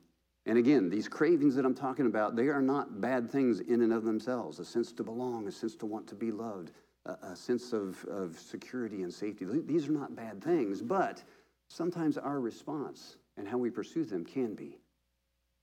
And 0.45 0.57
again, 0.57 0.89
these 0.89 1.07
cravings 1.07 1.55
that 1.55 1.65
I'm 1.65 1.75
talking 1.75 2.07
about, 2.07 2.37
they 2.37 2.47
are 2.47 2.61
not 2.61 3.01
bad 3.01 3.29
things 3.29 3.59
in 3.59 3.81
and 3.81 3.91
of 3.91 4.05
themselves. 4.05 4.59
A 4.59 4.65
sense 4.65 4.93
to 4.93 5.03
belong, 5.03 5.47
a 5.47 5.51
sense 5.51 5.75
to 5.75 5.85
want 5.85 6.07
to 6.07 6.15
be 6.15 6.31
loved, 6.31 6.71
a, 7.05 7.35
sense 7.35 7.73
of, 7.73 8.03
of 8.05 8.39
security 8.39 9.03
and 9.03 9.13
safety. 9.13 9.45
These 9.45 9.87
are 9.87 9.93
not 9.93 10.15
bad 10.15 10.43
things, 10.43 10.81
but 10.81 11.23
sometimes 11.67 12.17
our 12.17 12.39
response 12.39 13.17
and 13.37 13.47
how 13.47 13.57
we 13.57 13.69
pursue 13.69 14.05
them 14.05 14.23
can 14.23 14.53
be. 14.53 14.77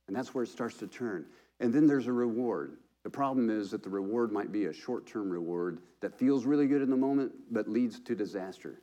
And 0.07 0.17
that's 0.17 0.35
where 0.35 0.45
it 0.45 0.49
starts 0.49 0.77
to 0.79 0.87
turn. 0.87 1.27
And 1.61 1.73
then 1.73 1.87
there's 1.87 2.07
a 2.07 2.13
reward. 2.13 2.79
The 3.05 3.11
problem 3.11 3.51
is 3.51 3.71
that 3.71 3.83
the 3.83 3.91
reward 3.91 4.33
might 4.33 4.53
be 4.53 4.67
a 4.67 4.73
short 4.73 5.07
term 5.07 5.31
reward 5.31 5.81
that 6.01 6.19
feels 6.19 6.45
really 6.45 6.67
good 6.67 6.83
in 6.83 6.91
the 6.91 6.97
moment, 6.97 7.33
but 7.51 7.69
leads 7.69 8.01
to 8.01 8.15
disaster. 8.15 8.81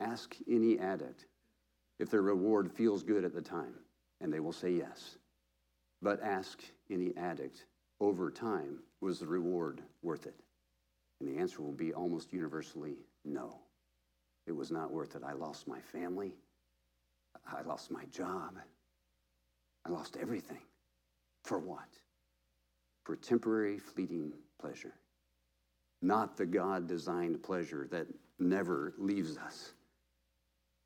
Ask 0.00 0.36
any 0.48 0.78
addict 0.78 1.26
if 1.98 2.10
their 2.10 2.22
reward 2.22 2.70
feels 2.70 3.02
good 3.02 3.24
at 3.24 3.34
the 3.34 3.42
time, 3.42 3.74
and 4.20 4.32
they 4.32 4.40
will 4.40 4.52
say 4.52 4.70
yes. 4.70 5.18
But 6.00 6.22
ask 6.22 6.62
any 6.90 7.16
addict 7.16 7.66
over 8.00 8.30
time, 8.30 8.78
was 9.00 9.18
the 9.18 9.26
reward 9.26 9.82
worth 10.02 10.26
it? 10.26 10.36
And 11.20 11.28
the 11.28 11.40
answer 11.40 11.62
will 11.62 11.72
be 11.72 11.92
almost 11.92 12.32
universally 12.32 12.96
no. 13.24 13.60
It 14.46 14.56
was 14.56 14.70
not 14.70 14.90
worth 14.90 15.14
it. 15.14 15.22
I 15.24 15.32
lost 15.32 15.68
my 15.68 15.80
family. 15.80 16.34
I 17.46 17.62
lost 17.62 17.90
my 17.90 18.04
job. 18.06 18.54
I 19.84 19.90
lost 19.90 20.16
everything. 20.20 20.60
For 21.44 21.58
what? 21.58 21.88
For 23.04 23.16
temporary, 23.16 23.78
fleeting 23.78 24.32
pleasure. 24.60 24.94
Not 26.02 26.36
the 26.36 26.46
God 26.46 26.86
designed 26.86 27.42
pleasure 27.42 27.88
that 27.90 28.06
never 28.38 28.94
leaves 28.98 29.36
us. 29.36 29.72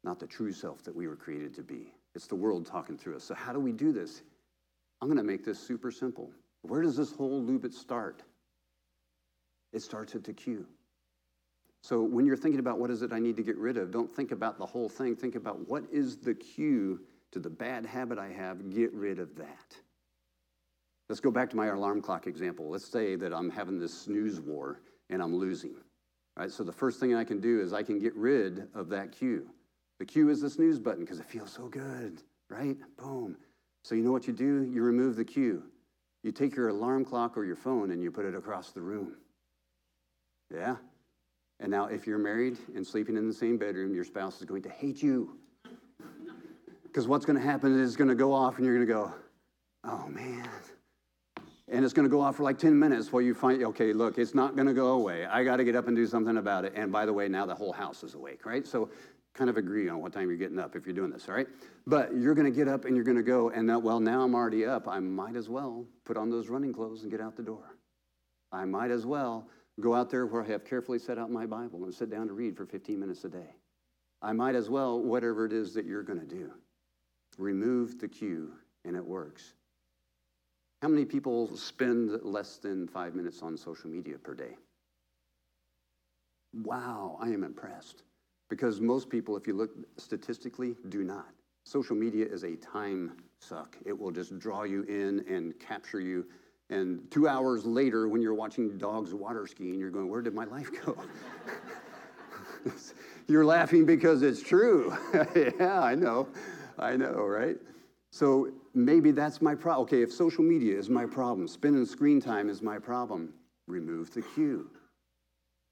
Not 0.05 0.18
the 0.18 0.27
true 0.27 0.53
self 0.53 0.83
that 0.85 0.95
we 0.95 1.07
were 1.07 1.16
created 1.16 1.55
to 1.55 1.62
be. 1.62 1.92
It's 2.14 2.27
the 2.27 2.35
world 2.35 2.66
talking 2.66 2.97
through 2.97 3.16
us. 3.16 3.25
So, 3.25 3.35
how 3.35 3.53
do 3.53 3.61
we 3.61 3.73
do 3.73 3.92
this? 3.92 4.23
I'm 5.01 5.09
going 5.09 5.18
to 5.18 5.25
make 5.25 5.45
this 5.45 5.59
super 5.59 5.90
simple. 5.90 6.31
Where 6.62 6.83
does 6.83 6.97
this 6.97 7.12
whole 7.12 7.42
loop 7.42 7.71
start? 7.73 8.23
It 9.73 9.83
starts 9.83 10.15
at 10.15 10.25
the 10.25 10.33
cue. 10.33 10.67
So 11.83 12.03
when 12.03 12.27
you're 12.27 12.37
thinking 12.37 12.61
about 12.61 12.79
what 12.79 12.91
is 12.91 13.03
it 13.03 13.13
I 13.13 13.19
need 13.19 13.37
to 13.37 13.43
get 13.43 13.57
rid 13.57 13.77
of, 13.77 13.91
don't 13.91 14.15
think 14.15 14.31
about 14.31 14.59
the 14.59 14.67
whole 14.67 14.89
thing. 14.89 15.17
Think 15.17 15.35
about 15.35 15.69
what 15.69 15.85
is 15.91 16.17
the 16.17 16.35
cue 16.35 17.01
to 17.33 17.41
the 17.41 17.51
bad 17.51 17.85
habit 17.85 18.19
I 18.19 18.29
have. 18.29 18.71
Get 18.71 18.93
rid 18.93 19.19
of 19.19 19.35
that. 19.37 19.77
Let's 21.09 21.21
go 21.21 21.31
back 21.31 21.51
to 21.51 21.57
my 21.57 21.67
alarm 21.67 22.01
clock 22.01 22.27
example. 22.27 22.71
Let's 22.71 22.87
say 22.87 23.17
that 23.17 23.35
I'm 23.35 23.51
having 23.51 23.79
this 23.79 23.93
snooze 23.93 24.41
war 24.41 24.81
and 25.11 25.21
I'm 25.21 25.35
losing. 25.35 25.75
Right? 26.37 26.51
So 26.51 26.63
the 26.63 26.73
first 26.73 27.01
thing 27.01 27.15
I 27.15 27.25
can 27.25 27.41
do 27.41 27.61
is 27.61 27.73
I 27.73 27.83
can 27.83 27.99
get 27.99 28.15
rid 28.15 28.69
of 28.75 28.89
that 28.91 29.13
cue. 29.13 29.51
The 29.99 30.07
cue 30.07 30.31
is 30.31 30.41
the 30.41 30.51
snooze 30.51 30.79
button 30.79 31.05
because 31.05 31.21
it 31.21 31.27
feels 31.27 31.53
so 31.53 31.69
good, 31.69 32.23
right? 32.49 32.77
Boom. 32.97 33.37
So 33.85 33.95
you 33.95 34.03
know 34.03 34.13
what 34.13 34.27
you 34.27 34.33
do? 34.33 34.63
You 34.63 34.83
remove 34.83 35.17
the 35.17 35.25
cue. 35.25 35.65
You 36.23 36.33
take 36.33 36.55
your 36.55 36.69
alarm 36.69 37.05
clock 37.05 37.37
or 37.37 37.45
your 37.45 37.57
phone 37.57 37.91
and 37.91 38.03
you 38.03 38.11
put 38.11 38.25
it 38.25 38.35
across 38.35 38.71
the 38.71 38.81
room. 38.81 39.17
Yeah? 40.55 40.77
And 41.61 41.71
now, 41.71 41.87
if 41.87 42.07
you're 42.07 42.19
married 42.19 42.59
and 42.75 42.87
sleeping 42.87 43.17
in 43.17 43.29
the 43.29 43.35
same 43.35 43.57
bedroom, 43.57 43.95
your 43.95 44.05
spouse 44.05 44.38
is 44.41 44.45
going 44.45 44.62
to 44.62 44.71
hate 44.71 45.03
you. 45.03 45.38
Because 46.83 47.07
what's 47.09 47.25
going 47.25 47.38
to 47.38 47.45
happen 47.45 47.79
is 47.79 47.88
it's 47.88 47.97
going 47.97 48.09
to 48.09 48.15
go 48.15 48.33
off 48.33 48.57
and 48.57 48.67
you're 48.67 48.75
going 48.75 48.87
to 48.87 48.93
go, 48.93 49.12
oh 49.85 50.09
man. 50.09 50.49
And 51.69 51.85
it's 51.85 51.95
going 51.95 52.05
to 52.05 52.11
go 52.11 52.21
off 52.21 52.37
for 52.37 52.43
like 52.43 52.59
10 52.59 52.79
minutes 52.79 53.12
while 53.12 53.23
you 53.23 53.33
find, 53.33 53.65
okay, 53.65 53.95
look, 53.95 54.19
it's 54.19 54.35
not 54.35 54.57
going 54.57 54.67
to 54.67 54.75
go 54.75 54.88
away. 54.88 55.25
I 55.25 55.43
got 55.43 55.57
to 55.57 55.65
get 55.65 55.75
up 55.75 55.87
and 55.87 55.97
do 55.97 56.07
something 56.07 56.37
about 56.37 56.67
it. 56.67 56.75
And 56.77 56.93
by 56.93 57.07
the 57.07 57.12
way, 57.12 57.29
now 57.29 57.47
the 57.47 57.55
whole 57.55 57.73
house 57.73 58.03
is 58.03 58.15
awake, 58.15 58.45
right? 58.45 58.67
So 58.67 58.91
kind 59.33 59.49
of 59.49 59.57
agree 59.57 59.88
on 59.88 60.03
what 60.03 60.12
time 60.12 60.29
you're 60.29 60.37
getting 60.37 60.59
up 60.59 60.77
if 60.77 60.85
you're 60.85 60.95
doing 60.95 61.11
this, 61.11 61.29
all 61.29 61.35
right? 61.35 61.47
But 61.87 62.15
you're 62.15 62.35
going 62.35 62.53
to 62.53 62.55
get 62.55 62.69
up 62.69 62.85
and 62.85 62.95
you're 62.95 63.05
going 63.05 63.17
to 63.17 63.23
go, 63.23 63.49
and 63.49 63.69
well, 63.83 64.01
now 64.01 64.23
I'm 64.23 64.35
already 64.35 64.67
up. 64.67 64.87
I 64.87 64.99
might 64.99 65.37
as 65.37 65.49
well 65.49 65.87
put 66.05 66.19
on 66.19 66.29
those 66.29 66.49
running 66.49 66.75
clothes 66.75 67.03
and 67.03 67.11
get 67.11 67.23
out 67.23 67.37
the 67.37 67.43
door. 67.43 67.77
I 68.51 68.67
might 68.67 68.91
as 68.91 69.07
well 69.07 69.49
go 69.83 69.95
out 69.95 70.11
there 70.11 70.27
where 70.27 70.42
I 70.42 70.49
have 70.49 70.64
carefully 70.64 70.99
set 70.99 71.18
out 71.18 71.31
my 71.31 71.45
Bible 71.45 71.85
and 71.85 71.95
sit 71.95 72.11
down 72.11 72.29
to 72.29 72.33
read 72.33 72.57
for 72.57 72.64
15 72.64 72.99
minutes 72.99 73.25
a 73.25 73.29
day. 73.29 73.57
I 74.23 74.33
might 74.33 74.55
as 74.55 74.71
well, 74.71 75.01
whatever 75.01 75.45
it 75.45 75.53
is 75.53 75.75
that 75.75 75.85
you're 75.85 76.05
going 76.05 76.21
to 76.21 76.27
do, 76.27 76.51
remove 77.38 77.99
the 77.99 78.09
cue 78.09 78.53
and 78.85 78.97
it 78.97 79.05
works. 79.05 79.55
How 80.81 80.88
many 80.88 81.05
people 81.05 81.57
spend 81.57 82.23
less 82.23 82.57
than 82.57 82.88
five 82.88 83.14
minutes 83.14 83.42
on 83.42 83.57
social 83.57 83.90
media 83.90 84.18
per 84.18 84.35
day? 84.35 84.57
Wow, 86.55 87.18
I 87.21 87.29
am 87.29 87.45
impressed. 87.45 88.03
Because 88.51 88.81
most 88.81 89.09
people, 89.09 89.37
if 89.37 89.47
you 89.47 89.55
look 89.55 89.71
statistically, 89.97 90.77
do 90.88 91.03
not. 91.03 91.29
Social 91.64 91.97
media 91.97 92.27
is 92.27 92.42
a 92.42 92.57
time 92.57 93.12
suck. 93.40 93.77
It 93.87 93.99
will 93.99 94.11
just 94.11 94.38
draw 94.38 94.64
you 94.64 94.83
in 94.83 95.25
and 95.29 95.59
capture 95.59 96.01
you 96.01 96.27
and 96.73 97.11
two 97.11 97.29
hours 97.29 97.67
later, 97.67 98.09
when 98.09 98.23
you're 98.23 98.33
watching 98.33 98.79
dogs 98.79 99.13
water 99.13 99.47
skiing, 99.47 99.79
you're 99.79 99.91
going, 99.91 100.09
Where 100.09 100.23
did 100.23 100.35
my 100.35 100.45
life 100.47 100.71
go? 100.85 100.97
you're 103.29 103.45
laughing 103.45 103.85
because 103.85 104.23
it's 104.23 104.43
true. 104.43 104.97
yeah, 105.37 105.83
I 105.83 105.95
know. 105.95 106.29
I 106.79 106.97
know, 106.97 107.25
right? 107.27 107.59
So 108.11 108.51
maybe 108.75 109.11
that's 109.11 109.43
my 109.43 109.55
problem. 109.55 109.85
Okay, 109.85 110.03
if 110.03 110.13
social 110.13 110.43
media 110.43 110.79
is 110.79 110.89
my 110.89 111.05
problem, 111.05 111.47
spending 111.47 111.85
screen 111.85 112.21
time 112.21 112.49
is 112.49 112.63
my 112.63 112.79
problem, 112.79 113.35
remove 113.67 114.11
the 114.11 114.23
cue. 114.23 114.71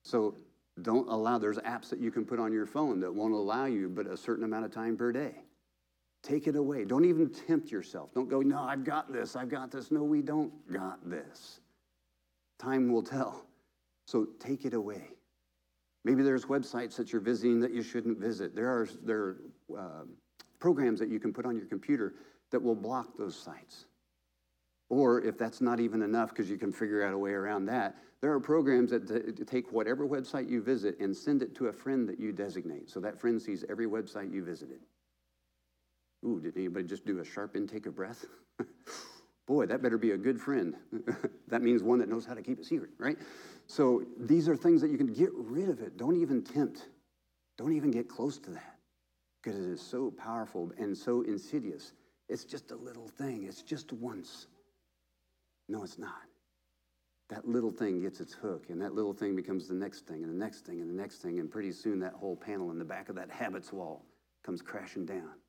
So 0.05 0.35
don't 0.83 1.09
allow, 1.09 1.39
there's 1.39 1.59
apps 1.59 1.89
that 1.91 2.01
you 2.01 2.11
can 2.11 2.27
put 2.27 2.39
on 2.39 2.53
your 2.53 2.67
phone 2.67 3.01
that 3.01 3.15
won't 3.15 3.35
allow 3.35 3.65
you 3.65 3.89
but 3.89 4.07
a 4.07 4.17
certain 4.17 4.45
amount 4.45 4.67
of 4.67 4.71
time 4.71 4.97
per 4.97 5.13
day. 5.13 5.35
Take 6.22 6.46
it 6.46 6.56
away. 6.56 6.85
Don't 6.85 7.04
even 7.04 7.30
tempt 7.30 7.70
yourself. 7.70 8.12
Don't 8.12 8.28
go, 8.28 8.40
no, 8.40 8.61
I've 8.61 8.85
got 8.85 9.12
this, 9.12 9.37
I've 9.37 9.48
got 9.48 9.70
this. 9.70 9.90
No, 9.90 10.02
we 10.02 10.20
don't 10.20 10.52
got 10.72 11.09
this. 11.09 11.61
Time 12.59 12.92
will 12.92 13.02
tell. 13.02 13.46
So 14.06 14.26
take 14.38 14.64
it 14.64 14.74
away. 14.74 15.09
Maybe 16.04 16.22
there's 16.22 16.46
websites 16.46 16.96
that 16.96 17.12
you're 17.12 17.20
visiting 17.20 17.61
that 17.61 17.72
you 17.72 17.83
shouldn't 17.83 18.18
visit. 18.18 18.54
There 18.54 18.68
are, 18.68 18.88
there 19.04 19.18
are 19.18 19.37
uh, 19.78 20.04
programs 20.59 20.98
that 21.00 21.09
you 21.09 21.20
can 21.20 21.33
put 21.33 21.46
on 21.46 21.56
your 21.56 21.66
computer 21.66 22.14
that 22.50 22.62
will 22.62 22.74
block 22.74 23.16
those 23.18 23.37
sites. 23.37 23.87
Or 24.88 25.22
if 25.22 25.38
that's 25.38 25.61
not 25.61 25.78
even 25.78 26.02
enough, 26.02 26.30
because 26.30 26.50
you 26.50 26.59
can 26.59 26.72
figure 26.72 27.04
out 27.04 27.14
a 27.14 27.18
way 27.18 27.30
around 27.30 27.66
that, 27.66 27.96
there 28.20 28.33
are 28.33 28.40
programs 28.40 28.90
that 28.90 29.06
t- 29.37 29.44
take 29.44 29.72
whatever 29.72 30.06
website 30.06 30.50
you 30.50 30.62
visit 30.62 30.98
and 31.00 31.16
send 31.16 31.42
it 31.42 31.54
to 31.54 31.68
a 31.68 31.72
friend 31.72 32.09
that 32.09 32.18
you 32.18 32.33
designate. 32.33 32.90
So 32.90 33.00
that 33.00 33.18
friend 33.18 33.40
sees 33.40 33.64
every 33.70 33.87
website 33.87 34.33
you 34.35 34.44
visited. 34.44 34.80
Ooh, 36.26 36.40
did 36.40 36.56
anybody 36.56 36.87
just 36.87 37.06
do 37.06 37.18
a 37.18 37.24
sharp 37.24 37.56
intake 37.56 37.87
of 37.87 37.96
breath? 37.96 38.24
Boy, 39.46 39.66
that 39.66 39.83
better 39.83 39.98
be 39.98 40.12
a 40.12 40.16
good 40.16 40.40
friend. 40.40 40.76
that 41.48 41.62
means 41.62 41.83
one 41.83 41.98
that 41.98 42.09
knows 42.09 42.24
how 42.24 42.35
to 42.35 42.42
keep 42.42 42.61
a 42.61 42.64
secret, 42.64 42.90
right? 42.98 43.16
So 43.66 44.04
these 44.18 44.48
are 44.48 44.56
things 44.56 44.80
that 44.80 44.90
you 44.90 44.98
can 44.98 45.12
get 45.12 45.30
rid 45.35 45.68
of 45.68 45.80
it. 45.80 45.96
Don't 45.96 46.20
even 46.20 46.42
tempt. 46.42 46.88
Don't 47.56 47.72
even 47.72 47.90
get 47.90 48.09
close 48.09 48.38
to 48.38 48.50
that 48.50 48.78
because 49.42 49.59
it 49.59 49.68
is 49.68 49.80
so 49.80 50.11
powerful 50.11 50.70
and 50.78 50.96
so 50.96 51.22
insidious. 51.22 51.94
It's 52.28 52.44
just 52.44 52.70
a 52.70 52.76
little 52.76 53.09
thing, 53.09 53.44
it's 53.44 53.62
just 53.62 53.92
once. 53.92 54.46
No, 55.68 55.83
it's 55.83 55.98
not. 55.98 56.22
That 57.28 57.48
little 57.48 57.70
thing 57.70 58.00
gets 58.00 58.20
its 58.20 58.35
hook, 58.35 58.66
and 58.70 58.80
that 58.83 58.94
little 58.94 59.12
thing 59.12 59.37
becomes 59.37 59.68
the 59.68 59.74
next 59.74 60.06
thing, 60.06 60.22
and 60.22 60.30
the 60.33 60.38
next 60.38 60.66
thing, 60.66 60.80
and 60.80 60.90
the 60.90 60.94
next 60.94 61.18
thing, 61.18 61.38
and 61.38 61.50
pretty 61.50 61.72
soon 61.72 62.00
that 62.00 62.12
whole 62.12 62.37
panel 62.37 62.70
in 62.70 62.78
the 62.78 62.85
back 62.85 63.09
of 63.09 63.16
that 63.16 63.30
habits 63.30 63.72
wall 63.72 64.04
comes 64.44 64.62
crashing 64.62 65.06
down. 65.06 65.39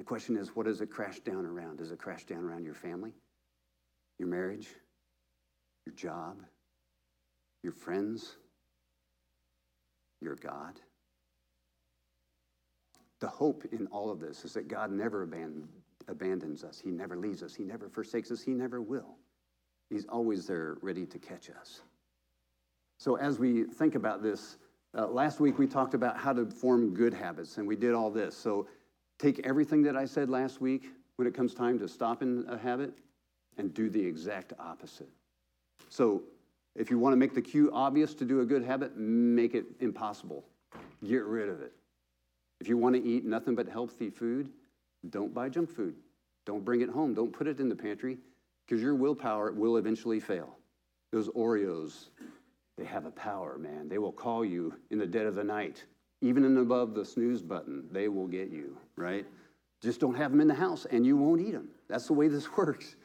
The 0.00 0.04
question 0.04 0.38
is, 0.38 0.56
what 0.56 0.64
does 0.64 0.80
it 0.80 0.90
crash 0.90 1.20
down 1.20 1.44
around? 1.44 1.76
Does 1.76 1.90
it 1.90 1.98
crash 1.98 2.24
down 2.24 2.42
around 2.42 2.64
your 2.64 2.72
family, 2.72 3.12
your 4.18 4.28
marriage, 4.28 4.66
your 5.84 5.94
job, 5.94 6.38
your 7.62 7.74
friends, 7.74 8.36
your 10.22 10.36
God? 10.36 10.80
The 13.20 13.28
hope 13.28 13.66
in 13.72 13.88
all 13.88 14.10
of 14.10 14.20
this 14.20 14.42
is 14.46 14.54
that 14.54 14.68
God 14.68 14.90
never 14.90 15.22
abandons 15.22 15.68
abandons 16.08 16.64
us. 16.64 16.80
He 16.82 16.90
never 16.90 17.14
leaves 17.14 17.42
us. 17.42 17.54
He 17.54 17.64
never 17.64 17.90
forsakes 17.90 18.30
us. 18.30 18.40
He 18.40 18.52
never 18.52 18.80
will. 18.80 19.18
He's 19.90 20.06
always 20.06 20.46
there 20.46 20.78
ready 20.80 21.04
to 21.04 21.18
catch 21.18 21.50
us. 21.50 21.82
So, 22.98 23.16
as 23.16 23.38
we 23.38 23.64
think 23.64 23.96
about 23.96 24.22
this, 24.22 24.56
uh, 24.96 25.08
last 25.08 25.40
week 25.40 25.58
we 25.58 25.66
talked 25.66 25.92
about 25.92 26.16
how 26.16 26.32
to 26.32 26.46
form 26.46 26.94
good 26.94 27.12
habits, 27.12 27.58
and 27.58 27.66
we 27.68 27.76
did 27.76 27.92
all 27.92 28.10
this. 28.10 28.34
So, 28.34 28.66
take 29.20 29.46
everything 29.46 29.82
that 29.82 29.96
I 29.96 30.06
said 30.06 30.30
last 30.30 30.60
week 30.60 30.90
when 31.16 31.28
it 31.28 31.34
comes 31.34 31.54
time 31.54 31.78
to 31.78 31.88
stop 31.88 32.22
a 32.22 32.58
habit 32.58 32.92
and 33.58 33.74
do 33.74 33.90
the 33.90 34.04
exact 34.04 34.54
opposite. 34.58 35.10
So, 35.88 36.22
if 36.76 36.88
you 36.88 36.98
want 36.98 37.12
to 37.12 37.16
make 37.16 37.34
the 37.34 37.42
cue 37.42 37.70
obvious 37.74 38.14
to 38.14 38.24
do 38.24 38.40
a 38.40 38.46
good 38.46 38.62
habit, 38.62 38.96
make 38.96 39.54
it 39.54 39.66
impossible. 39.80 40.44
Get 41.06 41.24
rid 41.24 41.48
of 41.48 41.60
it. 41.60 41.72
If 42.60 42.68
you 42.68 42.78
want 42.78 42.94
to 42.94 43.02
eat 43.02 43.24
nothing 43.24 43.54
but 43.54 43.68
healthy 43.68 44.08
food, 44.08 44.50
don't 45.10 45.34
buy 45.34 45.48
junk 45.48 45.74
food. 45.74 45.96
Don't 46.46 46.64
bring 46.64 46.80
it 46.80 46.88
home. 46.88 47.12
Don't 47.12 47.32
put 47.32 47.46
it 47.46 47.58
in 47.58 47.68
the 47.68 47.74
pantry 47.74 48.18
because 48.66 48.82
your 48.82 48.94
willpower 48.94 49.50
will 49.52 49.76
eventually 49.76 50.20
fail. 50.20 50.56
Those 51.12 51.28
Oreos, 51.30 52.08
they 52.78 52.84
have 52.84 53.04
a 53.04 53.10
power, 53.10 53.58
man. 53.58 53.88
They 53.88 53.98
will 53.98 54.12
call 54.12 54.44
you 54.44 54.74
in 54.90 54.98
the 54.98 55.06
dead 55.06 55.26
of 55.26 55.34
the 55.34 55.44
night. 55.44 55.84
Even 56.22 56.44
in 56.44 56.58
above 56.58 56.94
the 56.94 57.04
snooze 57.04 57.42
button, 57.42 57.84
they 57.90 58.08
will 58.08 58.26
get 58.26 58.50
you, 58.50 58.76
right? 58.96 59.26
Just 59.82 60.00
don't 60.00 60.14
have 60.14 60.30
them 60.30 60.40
in 60.40 60.48
the 60.48 60.54
house 60.54 60.86
and 60.90 61.06
you 61.06 61.16
won't 61.16 61.40
eat 61.40 61.52
them. 61.52 61.68
That's 61.88 62.06
the 62.06 62.12
way 62.12 62.28
this 62.28 62.50
works. 62.56 62.96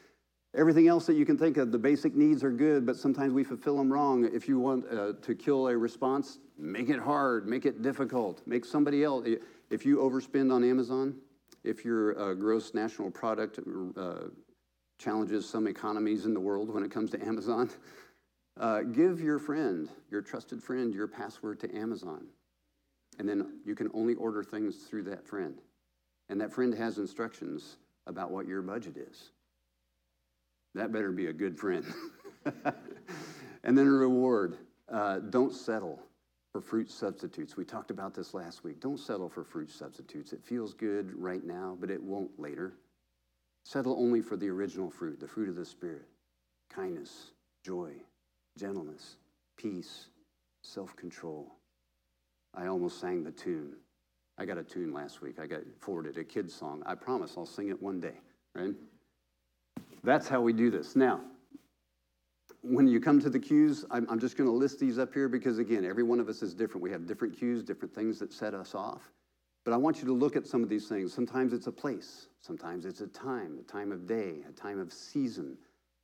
Everything 0.56 0.88
else 0.88 1.06
that 1.06 1.16
you 1.16 1.26
can 1.26 1.38
think 1.38 1.58
of, 1.58 1.72
the 1.72 1.78
basic 1.78 2.16
needs 2.16 2.44
are 2.44 2.52
good, 2.52 2.86
but 2.86 2.96
sometimes 2.96 3.34
we 3.34 3.44
fulfill 3.44 3.78
them 3.78 3.92
wrong. 3.92 4.30
If 4.34 4.48
you 4.48 4.58
want 4.58 4.86
uh, 4.90 5.14
to 5.22 5.36
kill 5.36 5.68
a 5.68 5.78
response, 5.78 6.40
make 6.58 6.90
it 6.90 7.00
hard, 7.00 7.46
make 7.46 7.66
it 7.66 7.82
difficult, 7.82 8.42
make 8.46 8.64
somebody 8.64 9.04
else. 9.04 9.28
If 9.70 9.86
you 9.86 9.98
overspend 9.98 10.54
on 10.54 10.64
Amazon, 10.64 11.16
if 11.66 11.84
your 11.84 12.18
uh, 12.18 12.34
gross 12.36 12.74
national 12.74 13.12
product 13.12 13.60
uh, 13.98 14.28
challenges 14.98 15.50
some 15.50 15.68
economies 15.68 16.26
in 16.26 16.34
the 16.34 16.40
world 16.40 16.74
when 16.74 16.84
it 16.84 16.92
comes 16.92 17.12
to 17.12 17.26
Amazon, 17.26 17.70
uh, 18.60 18.82
give 18.82 19.20
your 19.20 19.40
friend, 19.40 19.90
your 20.10 20.22
trusted 20.22 20.64
friend, 20.64 20.94
your 20.94 21.08
password 21.08 21.60
to 21.60 21.76
Amazon. 21.76 22.28
And 23.20 23.28
then 23.28 23.60
you 23.66 23.76
can 23.76 23.90
only 23.94 24.16
order 24.16 24.44
things 24.44 24.76
through 24.90 25.04
that 25.04 25.26
friend. 25.26 25.56
And 26.30 26.42
that 26.42 26.52
friend 26.52 26.74
has 26.74 26.98
instructions 26.98 27.78
about 28.08 28.32
what 28.32 28.48
your 28.48 28.62
budget 28.62 28.98
is. 28.98 29.32
That 30.74 30.92
better 30.92 31.12
be 31.12 31.28
a 31.28 31.34
good 31.34 31.58
friend. 31.58 31.86
and 33.64 33.78
then 33.78 33.88
a 33.88 33.92
reward. 33.92 34.58
Uh, 34.92 35.20
don't 35.20 35.54
settle 35.54 36.00
for 36.52 36.62
fruit 36.62 36.90
substitutes. 36.92 37.58
We 37.58 37.66
talked 37.66 37.92
about 37.92 38.14
this 38.14 38.34
last 38.34 38.64
week. 38.64 38.80
Don't 38.80 39.00
settle 39.00 39.30
for 39.30 39.44
fruit 39.44 39.72
substitutes. 39.72 40.34
It 40.34 40.44
feels 40.44 40.74
good 40.74 41.14
right 41.14 41.44
now, 41.44 41.78
but 41.80 41.90
it 41.90 42.02
won't 42.02 42.40
later. 42.40 42.74
Settle 43.66 43.98
only 44.00 44.22
for 44.22 44.38
the 44.38 44.48
original 44.50 44.90
fruit, 44.90 45.20
the 45.20 45.28
fruit 45.28 45.50
of 45.50 45.56
the 45.56 45.66
Spirit 45.66 46.06
kindness, 46.74 47.32
joy, 47.64 47.92
gentleness, 48.58 49.18
peace, 49.58 50.08
self 50.62 50.96
control. 50.96 51.52
I 52.56 52.68
almost 52.68 53.00
sang 53.00 53.24
the 53.24 53.32
tune. 53.32 53.74
I 54.38 54.46
got 54.46 54.58
a 54.58 54.64
tune 54.64 54.94
last 54.94 55.22
week. 55.22 55.40
I 55.40 55.48
got 55.48 55.62
forwarded 55.80 56.18
a 56.18 56.24
kid's 56.24 56.54
song. 56.54 56.84
I 56.86 56.96
promise 56.96 57.34
I'll 57.38 57.46
sing 57.46 57.70
it 57.70 57.82
one 57.82 58.00
day, 58.00 58.20
right? 58.54 58.74
That's 60.04 60.28
how 60.28 60.42
we 60.42 60.54
do 60.54 60.70
this. 60.70 60.96
Now, 60.96 61.22
when 62.62 62.88
you 62.88 63.00
come 63.00 63.20
to 63.22 63.30
the 63.30 63.40
cues, 63.40 63.86
I'm, 63.92 64.08
I'm 64.10 64.20
just 64.20 64.38
going 64.38 64.50
to 64.50 64.56
list 64.56 64.80
these 64.80 64.98
up 65.00 65.14
here 65.14 65.30
because, 65.30 65.58
again, 65.58 65.86
every 65.86 66.04
one 66.04 66.20
of 66.20 66.28
us 66.30 66.42
is 66.42 66.54
different. 66.54 66.84
We 66.84 66.92
have 66.92 67.06
different 67.06 67.38
cues, 67.38 67.64
different 67.64 67.94
things 67.94 68.20
that 68.20 68.34
set 68.34 68.54
us 68.54 68.76
off. 68.76 69.12
But 69.64 69.74
I 69.74 69.78
want 69.78 70.00
you 70.00 70.06
to 70.06 70.14
look 70.14 70.36
at 70.36 70.46
some 70.46 70.64
of 70.64 70.70
these 70.70 70.88
things. 70.88 71.14
Sometimes 71.14 71.54
it's 71.54 71.68
a 71.68 71.72
place, 71.72 72.28
sometimes 72.42 72.86
it's 72.86 73.02
a 73.02 73.08
time, 73.08 73.58
a 73.60 73.64
time 73.64 73.92
of 73.92 74.06
day, 74.06 74.44
a 74.48 74.52
time 74.52 74.80
of 74.80 74.94
season, 74.94 75.58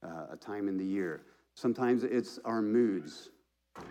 uh, 0.03 0.27
a 0.31 0.35
time 0.35 0.67
in 0.67 0.77
the 0.77 0.85
year. 0.85 1.21
Sometimes 1.53 2.03
it's 2.03 2.39
our 2.43 2.61
moods. 2.61 3.29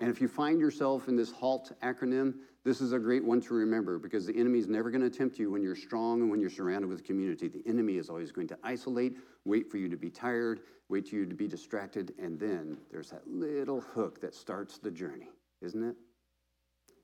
And 0.00 0.10
if 0.10 0.20
you 0.20 0.28
find 0.28 0.60
yourself 0.60 1.08
in 1.08 1.16
this 1.16 1.30
HALT 1.30 1.72
acronym, 1.82 2.34
this 2.64 2.80
is 2.80 2.92
a 2.92 2.98
great 2.98 3.24
one 3.24 3.40
to 3.42 3.54
remember 3.54 3.98
because 3.98 4.26
the 4.26 4.36
enemy 4.36 4.58
is 4.58 4.68
never 4.68 4.90
going 4.90 5.02
to 5.02 5.10
tempt 5.10 5.38
you 5.38 5.50
when 5.50 5.62
you're 5.62 5.74
strong 5.74 6.20
and 6.20 6.30
when 6.30 6.40
you're 6.40 6.50
surrounded 6.50 6.88
with 6.88 7.04
community. 7.04 7.48
The 7.48 7.62
enemy 7.66 7.96
is 7.96 8.10
always 8.10 8.32
going 8.32 8.48
to 8.48 8.58
isolate, 8.62 9.16
wait 9.46 9.70
for 9.70 9.78
you 9.78 9.88
to 9.88 9.96
be 9.96 10.10
tired, 10.10 10.60
wait 10.90 11.08
for 11.08 11.14
you 11.14 11.24
to 11.24 11.34
be 11.34 11.48
distracted, 11.48 12.12
and 12.18 12.38
then 12.38 12.76
there's 12.90 13.10
that 13.10 13.26
little 13.26 13.80
hook 13.80 14.20
that 14.20 14.34
starts 14.34 14.78
the 14.78 14.90
journey, 14.90 15.30
isn't 15.62 15.82
it? 15.82 15.96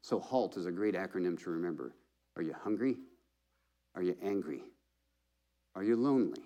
So, 0.02 0.20
HALT 0.20 0.56
is 0.56 0.66
a 0.66 0.70
great 0.70 0.94
acronym 0.94 1.42
to 1.42 1.50
remember. 1.50 1.94
Are 2.36 2.42
you 2.42 2.54
hungry? 2.62 2.96
Are 3.94 4.02
you 4.02 4.14
angry? 4.22 4.62
Are 5.74 5.82
you 5.82 5.96
lonely? 5.96 6.44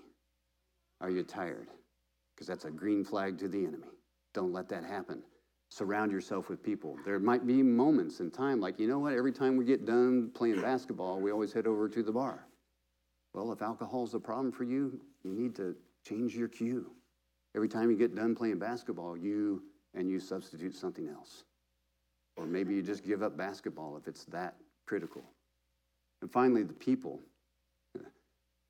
Are 1.00 1.10
you 1.10 1.24
tired? 1.24 1.68
Because 2.34 2.46
that's 2.46 2.64
a 2.64 2.70
green 2.70 3.04
flag 3.04 3.38
to 3.38 3.48
the 3.48 3.58
enemy. 3.58 3.88
Don't 4.32 4.52
let 4.52 4.68
that 4.68 4.84
happen. 4.84 5.22
Surround 5.70 6.10
yourself 6.10 6.48
with 6.48 6.62
people. 6.62 6.98
There 7.04 7.18
might 7.20 7.46
be 7.46 7.62
moments 7.62 8.20
in 8.20 8.30
time, 8.30 8.60
like, 8.60 8.80
you 8.80 8.88
know 8.88 8.98
what, 8.98 9.14
every 9.14 9.32
time 9.32 9.56
we 9.56 9.64
get 9.64 9.86
done 9.86 10.30
playing 10.34 10.60
basketball, 10.60 11.20
we 11.20 11.30
always 11.30 11.52
head 11.52 11.66
over 11.66 11.88
to 11.88 12.02
the 12.02 12.12
bar. 12.12 12.46
Well, 13.34 13.52
if 13.52 13.62
alcohol 13.62 14.04
is 14.04 14.14
a 14.14 14.18
problem 14.18 14.50
for 14.50 14.64
you, 14.64 15.00
you 15.22 15.32
need 15.32 15.54
to 15.56 15.76
change 16.06 16.36
your 16.36 16.48
cue. 16.48 16.90
Every 17.54 17.68
time 17.68 17.90
you 17.90 17.96
get 17.96 18.14
done 18.14 18.34
playing 18.34 18.58
basketball, 18.58 19.16
you 19.16 19.62
and 19.94 20.10
you 20.10 20.18
substitute 20.18 20.74
something 20.74 21.08
else. 21.08 21.44
Or 22.36 22.46
maybe 22.46 22.74
you 22.74 22.82
just 22.82 23.04
give 23.04 23.22
up 23.22 23.36
basketball 23.36 23.96
if 23.96 24.08
it's 24.08 24.24
that 24.26 24.54
critical. 24.86 25.22
And 26.22 26.30
finally, 26.30 26.62
the 26.62 26.72
people. 26.72 27.20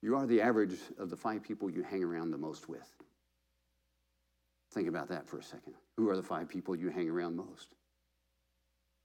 You 0.02 0.16
are 0.16 0.26
the 0.26 0.40
average 0.40 0.78
of 0.98 1.10
the 1.10 1.16
five 1.16 1.42
people 1.42 1.70
you 1.70 1.82
hang 1.82 2.02
around 2.02 2.30
the 2.30 2.38
most 2.38 2.68
with. 2.68 2.90
Think 4.72 4.88
about 4.88 5.08
that 5.08 5.28
for 5.28 5.38
a 5.38 5.42
second. 5.42 5.74
Who 5.96 6.08
are 6.08 6.16
the 6.16 6.22
five 6.22 6.48
people 6.48 6.76
you 6.76 6.90
hang 6.90 7.08
around 7.08 7.36
most? 7.36 7.74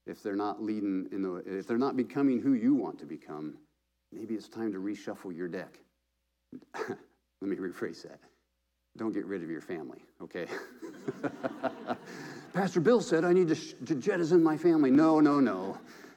If 0.06 0.22
they're 0.22 0.36
not 0.36 0.62
leading 0.62 1.08
in 1.10 1.22
the 1.22 1.36
if 1.46 1.66
they're 1.66 1.78
not 1.78 1.96
becoming 1.96 2.40
who 2.40 2.54
you 2.54 2.74
want 2.74 2.98
to 3.00 3.06
become, 3.06 3.56
maybe 4.12 4.34
it's 4.34 4.48
time 4.48 4.72
to 4.72 4.78
reshuffle 4.78 5.36
your 5.36 5.48
deck. 5.48 5.78
Let 6.88 7.50
me 7.50 7.56
rephrase 7.56 8.02
that. 8.02 8.20
Don't 8.96 9.12
get 9.12 9.26
rid 9.26 9.42
of 9.42 9.50
your 9.50 9.60
family, 9.60 9.98
okay? 10.22 10.46
Pastor 12.54 12.80
Bill 12.80 13.00
said 13.00 13.24
I 13.24 13.32
need 13.32 13.48
to, 13.48 13.54
sh- 13.54 13.74
to 13.84 13.94
jettison 13.94 14.42
my 14.42 14.56
family. 14.56 14.90
No, 14.90 15.20
no, 15.20 15.38
no. 15.38 15.76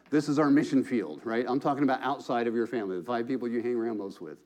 This 0.10 0.30
is 0.30 0.40
our 0.40 0.50
mission 0.50 0.84
field, 0.84 1.22
right? 1.26 1.46
I'm 1.48 1.60
talking 1.60 1.84
about 1.84 2.02
outside 2.02 2.48
of 2.48 2.56
your 2.56 2.68
family. 2.68 2.98
The 2.98 3.04
five 3.04 3.28
people 3.28 3.48
you 3.48 3.62
hang 3.62 3.76
around 3.76 3.98
most 3.98 4.22
with 4.22 4.38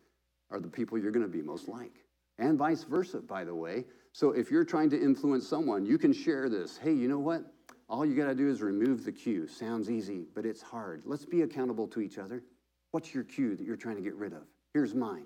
are 0.49 0.59
the 0.59 0.67
people 0.67 0.97
you're 0.97 1.11
going 1.11 1.25
to 1.25 1.31
be 1.31 1.41
most 1.41 1.67
like. 1.67 1.93
And 2.39 2.57
vice 2.57 2.83
versa, 2.83 3.19
by 3.19 3.43
the 3.43 3.53
way. 3.53 3.85
So 4.13 4.31
if 4.31 4.51
you're 4.51 4.63
trying 4.63 4.91
to 4.91 5.01
influence 5.01 5.47
someone, 5.47 5.85
you 5.85 5.97
can 5.97 6.13
share 6.13 6.47
this. 6.47 6.77
Hey, 6.77 6.93
you 6.93 7.07
know 7.07 7.19
what? 7.19 7.43
All 7.89 8.05
you 8.05 8.15
got 8.15 8.27
to 8.27 8.35
do 8.35 8.47
is 8.49 8.61
remove 8.61 9.03
the 9.03 9.11
cue. 9.11 9.47
Sounds 9.47 9.89
easy, 9.89 10.25
but 10.35 10.45
it's 10.45 10.61
hard. 10.61 11.01
Let's 11.05 11.25
be 11.25 11.41
accountable 11.41 11.87
to 11.87 11.99
each 11.99 12.17
other. 12.17 12.43
What's 12.91 13.13
your 13.13 13.23
cue 13.23 13.55
that 13.55 13.65
you're 13.65 13.75
trying 13.75 13.95
to 13.95 14.01
get 14.01 14.15
rid 14.15 14.33
of? 14.33 14.43
Here's 14.73 14.93
mine. 14.93 15.25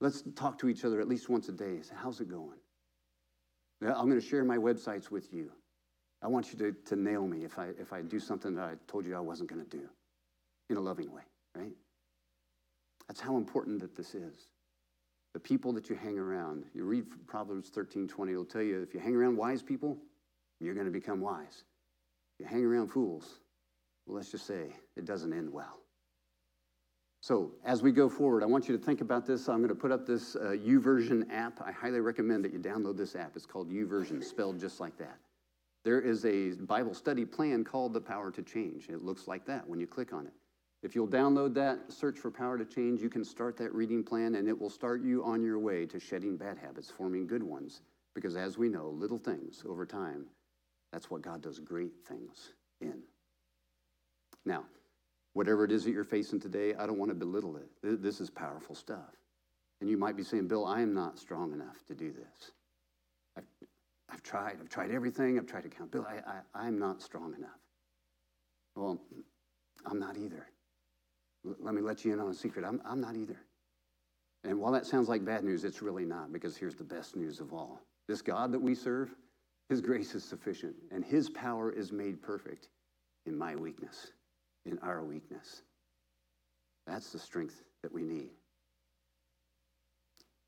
Let's 0.00 0.24
talk 0.34 0.58
to 0.58 0.68
each 0.68 0.84
other 0.84 1.00
at 1.00 1.08
least 1.08 1.28
once 1.28 1.48
a 1.48 1.52
day. 1.52 1.80
Say, 1.82 1.94
how's 1.96 2.20
it 2.20 2.28
going? 2.28 2.58
I'm 3.82 4.08
going 4.08 4.20
to 4.20 4.26
share 4.26 4.44
my 4.44 4.56
websites 4.56 5.10
with 5.10 5.32
you. 5.32 5.52
I 6.22 6.26
want 6.26 6.52
you 6.52 6.58
to, 6.58 6.72
to 6.86 6.96
nail 6.96 7.26
me 7.26 7.44
if 7.44 7.58
I, 7.58 7.68
if 7.78 7.92
I 7.92 8.02
do 8.02 8.18
something 8.18 8.54
that 8.54 8.64
I 8.64 8.74
told 8.88 9.04
you 9.04 9.14
I 9.14 9.20
wasn't 9.20 9.50
going 9.50 9.64
to 9.64 9.76
do 9.76 9.88
in 10.70 10.76
a 10.76 10.80
loving 10.80 11.12
way, 11.12 11.22
right? 11.54 11.72
That's 13.06 13.20
how 13.20 13.36
important 13.36 13.80
that 13.80 13.94
this 13.94 14.14
is. 14.14 14.48
The 15.34 15.40
people 15.40 15.72
that 15.72 15.90
you 15.90 15.96
hang 15.96 16.18
around. 16.18 16.64
You 16.74 16.84
read 16.84 17.04
Proverbs 17.26 17.68
13 17.68 18.08
20, 18.08 18.32
it'll 18.32 18.44
tell 18.44 18.62
you 18.62 18.80
if 18.82 18.94
you 18.94 19.00
hang 19.00 19.14
around 19.14 19.36
wise 19.36 19.62
people, 19.62 19.98
you're 20.60 20.74
going 20.74 20.86
to 20.86 20.92
become 20.92 21.20
wise. 21.20 21.64
If 22.38 22.44
you 22.44 22.46
hang 22.46 22.64
around 22.64 22.88
fools, 22.88 23.40
well, 24.06 24.16
let's 24.16 24.30
just 24.30 24.46
say 24.46 24.68
it 24.96 25.04
doesn't 25.04 25.32
end 25.32 25.52
well. 25.52 25.80
So, 27.20 27.52
as 27.64 27.82
we 27.82 27.90
go 27.90 28.08
forward, 28.08 28.42
I 28.42 28.46
want 28.46 28.68
you 28.68 28.76
to 28.76 28.82
think 28.82 29.00
about 29.00 29.26
this. 29.26 29.48
I'm 29.48 29.58
going 29.58 29.70
to 29.70 29.74
put 29.74 29.90
up 29.90 30.06
this 30.06 30.36
uh, 30.36 30.50
YouVersion 30.50 31.32
app. 31.32 31.60
I 31.64 31.72
highly 31.72 32.00
recommend 32.00 32.44
that 32.44 32.52
you 32.52 32.58
download 32.58 32.98
this 32.98 33.16
app. 33.16 33.34
It's 33.34 33.46
called 33.46 33.70
YouVersion, 33.70 34.22
spelled 34.22 34.60
just 34.60 34.78
like 34.78 34.98
that. 34.98 35.16
There 35.84 36.00
is 36.00 36.26
a 36.26 36.50
Bible 36.50 36.94
study 36.94 37.24
plan 37.24 37.64
called 37.64 37.94
The 37.94 38.00
Power 38.00 38.30
to 38.30 38.42
Change. 38.42 38.88
It 38.90 39.02
looks 39.02 39.26
like 39.26 39.46
that 39.46 39.66
when 39.66 39.80
you 39.80 39.86
click 39.86 40.12
on 40.12 40.26
it. 40.26 40.34
If 40.84 40.94
you'll 40.94 41.08
download 41.08 41.54
that, 41.54 41.90
search 41.90 42.18
for 42.18 42.30
Power 42.30 42.58
to 42.58 42.64
Change, 42.66 43.00
you 43.00 43.08
can 43.08 43.24
start 43.24 43.56
that 43.56 43.74
reading 43.74 44.04
plan 44.04 44.34
and 44.34 44.46
it 44.46 44.60
will 44.60 44.68
start 44.68 45.02
you 45.02 45.24
on 45.24 45.42
your 45.42 45.58
way 45.58 45.86
to 45.86 45.98
shedding 45.98 46.36
bad 46.36 46.58
habits, 46.58 46.90
forming 46.90 47.26
good 47.26 47.42
ones. 47.42 47.80
Because 48.14 48.36
as 48.36 48.58
we 48.58 48.68
know, 48.68 48.90
little 48.90 49.18
things 49.18 49.64
over 49.66 49.86
time, 49.86 50.26
that's 50.92 51.10
what 51.10 51.22
God 51.22 51.40
does 51.40 51.58
great 51.58 51.92
things 52.06 52.50
in. 52.82 53.00
Now, 54.44 54.66
whatever 55.32 55.64
it 55.64 55.72
is 55.72 55.84
that 55.84 55.90
you're 55.92 56.04
facing 56.04 56.38
today, 56.38 56.74
I 56.74 56.86
don't 56.86 56.98
want 56.98 57.10
to 57.10 57.14
belittle 57.14 57.56
it. 57.56 58.02
This 58.02 58.20
is 58.20 58.28
powerful 58.28 58.74
stuff. 58.74 59.16
And 59.80 59.88
you 59.88 59.96
might 59.96 60.18
be 60.18 60.22
saying, 60.22 60.48
Bill, 60.48 60.66
I 60.66 60.82
am 60.82 60.92
not 60.92 61.18
strong 61.18 61.54
enough 61.54 61.82
to 61.88 61.94
do 61.94 62.12
this. 62.12 62.52
I've, 63.38 63.44
I've 64.10 64.22
tried. 64.22 64.58
I've 64.60 64.68
tried 64.68 64.90
everything. 64.90 65.38
I've 65.38 65.46
tried 65.46 65.62
to 65.62 65.70
count. 65.70 65.90
Bill, 65.90 66.06
I, 66.06 66.16
I, 66.30 66.66
I'm 66.66 66.78
not 66.78 67.00
strong 67.00 67.34
enough. 67.34 67.58
Well, 68.76 69.00
I'm 69.86 69.98
not 69.98 70.18
either. 70.18 70.46
Let 71.44 71.74
me 71.74 71.82
let 71.82 72.04
you 72.04 72.12
in 72.12 72.20
on 72.20 72.30
a 72.30 72.34
secret. 72.34 72.64
I'm, 72.64 72.80
I'm 72.84 73.00
not 73.00 73.16
either. 73.16 73.38
And 74.44 74.60
while 74.60 74.72
that 74.72 74.86
sounds 74.86 75.08
like 75.08 75.24
bad 75.24 75.44
news, 75.44 75.64
it's 75.64 75.82
really 75.82 76.04
not, 76.04 76.32
because 76.32 76.56
here's 76.56 76.74
the 76.74 76.84
best 76.84 77.16
news 77.16 77.40
of 77.40 77.52
all. 77.52 77.80
This 78.08 78.22
God 78.22 78.52
that 78.52 78.60
we 78.60 78.74
serve, 78.74 79.10
His 79.68 79.80
grace 79.80 80.14
is 80.14 80.24
sufficient, 80.24 80.74
and 80.90 81.04
His 81.04 81.30
power 81.30 81.70
is 81.70 81.92
made 81.92 82.22
perfect 82.22 82.68
in 83.26 83.36
my 83.36 83.56
weakness, 83.56 84.12
in 84.66 84.78
our 84.80 85.02
weakness. 85.02 85.62
That's 86.86 87.10
the 87.10 87.18
strength 87.18 87.62
that 87.82 87.92
we 87.92 88.02
need. 88.02 88.30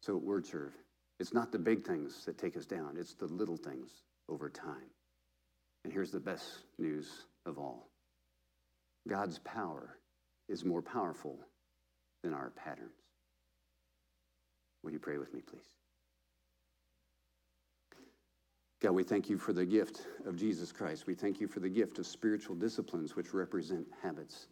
So, 0.03 0.17
word 0.17 0.47
serve. 0.47 0.75
It's 1.19 1.33
not 1.33 1.51
the 1.51 1.59
big 1.59 1.87
things 1.87 2.27
that 2.27 2.39
take 2.39 2.57
us 2.57 2.67
down, 2.67 2.97
it's 2.99 3.15
the 3.15 3.27
little 3.27 3.57
things 3.57 3.91
over 4.29 4.51
time. 4.51 4.91
And 5.85 5.93
here's 5.93 6.11
the 6.11 6.21
best 6.21 6.65
news 6.79 7.27
of 7.47 7.59
all 7.59 7.89
God's 9.09 9.39
power 9.39 9.97
is 10.49 10.65
more 10.65 10.83
powerful 10.83 11.39
than 12.23 12.33
our 12.33 12.51
patterns. 12.51 12.95
Will 14.83 14.93
you 14.93 14.99
pray 14.99 15.19
with 15.19 15.35
me, 15.35 15.41
please? 15.41 15.75
God, 18.81 18.93
we 18.93 19.03
thank 19.03 19.29
you 19.29 19.39
for 19.39 19.53
the 19.53 19.65
gift 19.65 20.07
of 20.27 20.37
Jesus 20.37 20.71
Christ. 20.71 21.07
We 21.07 21.15
thank 21.15 21.41
you 21.41 21.49
for 21.49 21.61
the 21.61 21.69
gift 21.69 21.99
of 21.99 22.07
spiritual 22.07 22.55
disciplines, 22.55 23.17
which 23.17 23.33
represent 23.33 23.87
habits. 24.03 24.49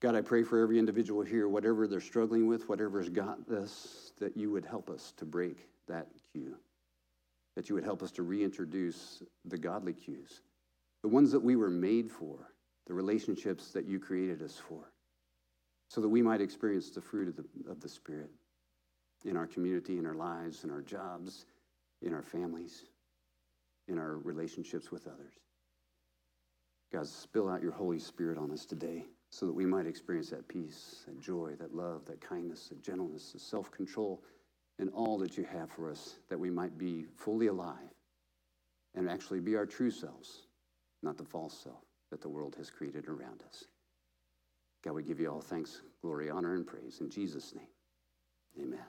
God, 0.00 0.14
I 0.14 0.20
pray 0.20 0.44
for 0.44 0.62
every 0.62 0.78
individual 0.78 1.22
here, 1.22 1.48
whatever 1.48 1.86
they're 1.86 2.00
struggling 2.00 2.46
with, 2.46 2.68
whatever's 2.68 3.08
got 3.08 3.48
this, 3.48 4.12
that 4.18 4.36
you 4.36 4.50
would 4.50 4.64
help 4.64 4.88
us 4.88 5.12
to 5.16 5.24
break 5.24 5.66
that 5.88 6.06
cue, 6.32 6.56
that 7.56 7.68
you 7.68 7.74
would 7.74 7.84
help 7.84 8.02
us 8.02 8.12
to 8.12 8.22
reintroduce 8.22 9.22
the 9.44 9.58
godly 9.58 9.94
cues, 9.94 10.42
the 11.02 11.08
ones 11.08 11.32
that 11.32 11.42
we 11.42 11.56
were 11.56 11.70
made 11.70 12.10
for, 12.10 12.52
the 12.86 12.94
relationships 12.94 13.72
that 13.72 13.86
you 13.86 13.98
created 13.98 14.42
us 14.42 14.56
for 14.68 14.92
so 15.90 16.00
that 16.00 16.08
we 16.08 16.22
might 16.22 16.40
experience 16.40 16.88
the 16.88 17.00
fruit 17.00 17.26
of 17.26 17.34
the, 17.34 17.44
of 17.68 17.80
the 17.80 17.88
Spirit 17.88 18.30
in 19.24 19.36
our 19.36 19.48
community, 19.48 19.98
in 19.98 20.06
our 20.06 20.14
lives, 20.14 20.62
in 20.62 20.70
our 20.70 20.82
jobs, 20.82 21.46
in 22.00 22.14
our 22.14 22.22
families, 22.22 22.84
in 23.88 23.98
our 23.98 24.18
relationships 24.18 24.92
with 24.92 25.08
others. 25.08 25.32
God, 26.92 27.08
spill 27.08 27.48
out 27.48 27.60
your 27.60 27.72
Holy 27.72 27.98
Spirit 27.98 28.38
on 28.38 28.52
us 28.52 28.64
today 28.64 29.04
so 29.30 29.46
that 29.46 29.52
we 29.52 29.66
might 29.66 29.84
experience 29.84 30.30
that 30.30 30.46
peace, 30.46 31.02
that 31.08 31.20
joy, 31.20 31.54
that 31.58 31.74
love, 31.74 32.04
that 32.06 32.20
kindness, 32.20 32.68
that 32.68 32.80
gentleness, 32.80 33.32
that 33.32 33.40
self 33.40 33.72
control, 33.72 34.22
and 34.78 34.90
all 34.90 35.18
that 35.18 35.36
you 35.36 35.42
have 35.42 35.72
for 35.72 35.90
us, 35.90 36.18
that 36.28 36.38
we 36.38 36.50
might 36.50 36.78
be 36.78 37.04
fully 37.16 37.48
alive 37.48 37.74
and 38.94 39.10
actually 39.10 39.40
be 39.40 39.56
our 39.56 39.66
true 39.66 39.90
selves, 39.90 40.46
not 41.02 41.16
the 41.16 41.24
false 41.24 41.58
self 41.64 41.82
that 42.12 42.20
the 42.20 42.28
world 42.28 42.54
has 42.56 42.70
created 42.70 43.08
around 43.08 43.42
us. 43.48 43.64
God, 44.82 44.94
we 44.94 45.02
give 45.02 45.20
you 45.20 45.30
all 45.30 45.40
thanks, 45.40 45.82
glory, 46.00 46.30
honor, 46.30 46.54
and 46.54 46.66
praise 46.66 47.00
in 47.00 47.10
Jesus' 47.10 47.54
name. 47.54 47.66
Amen. 48.58 48.80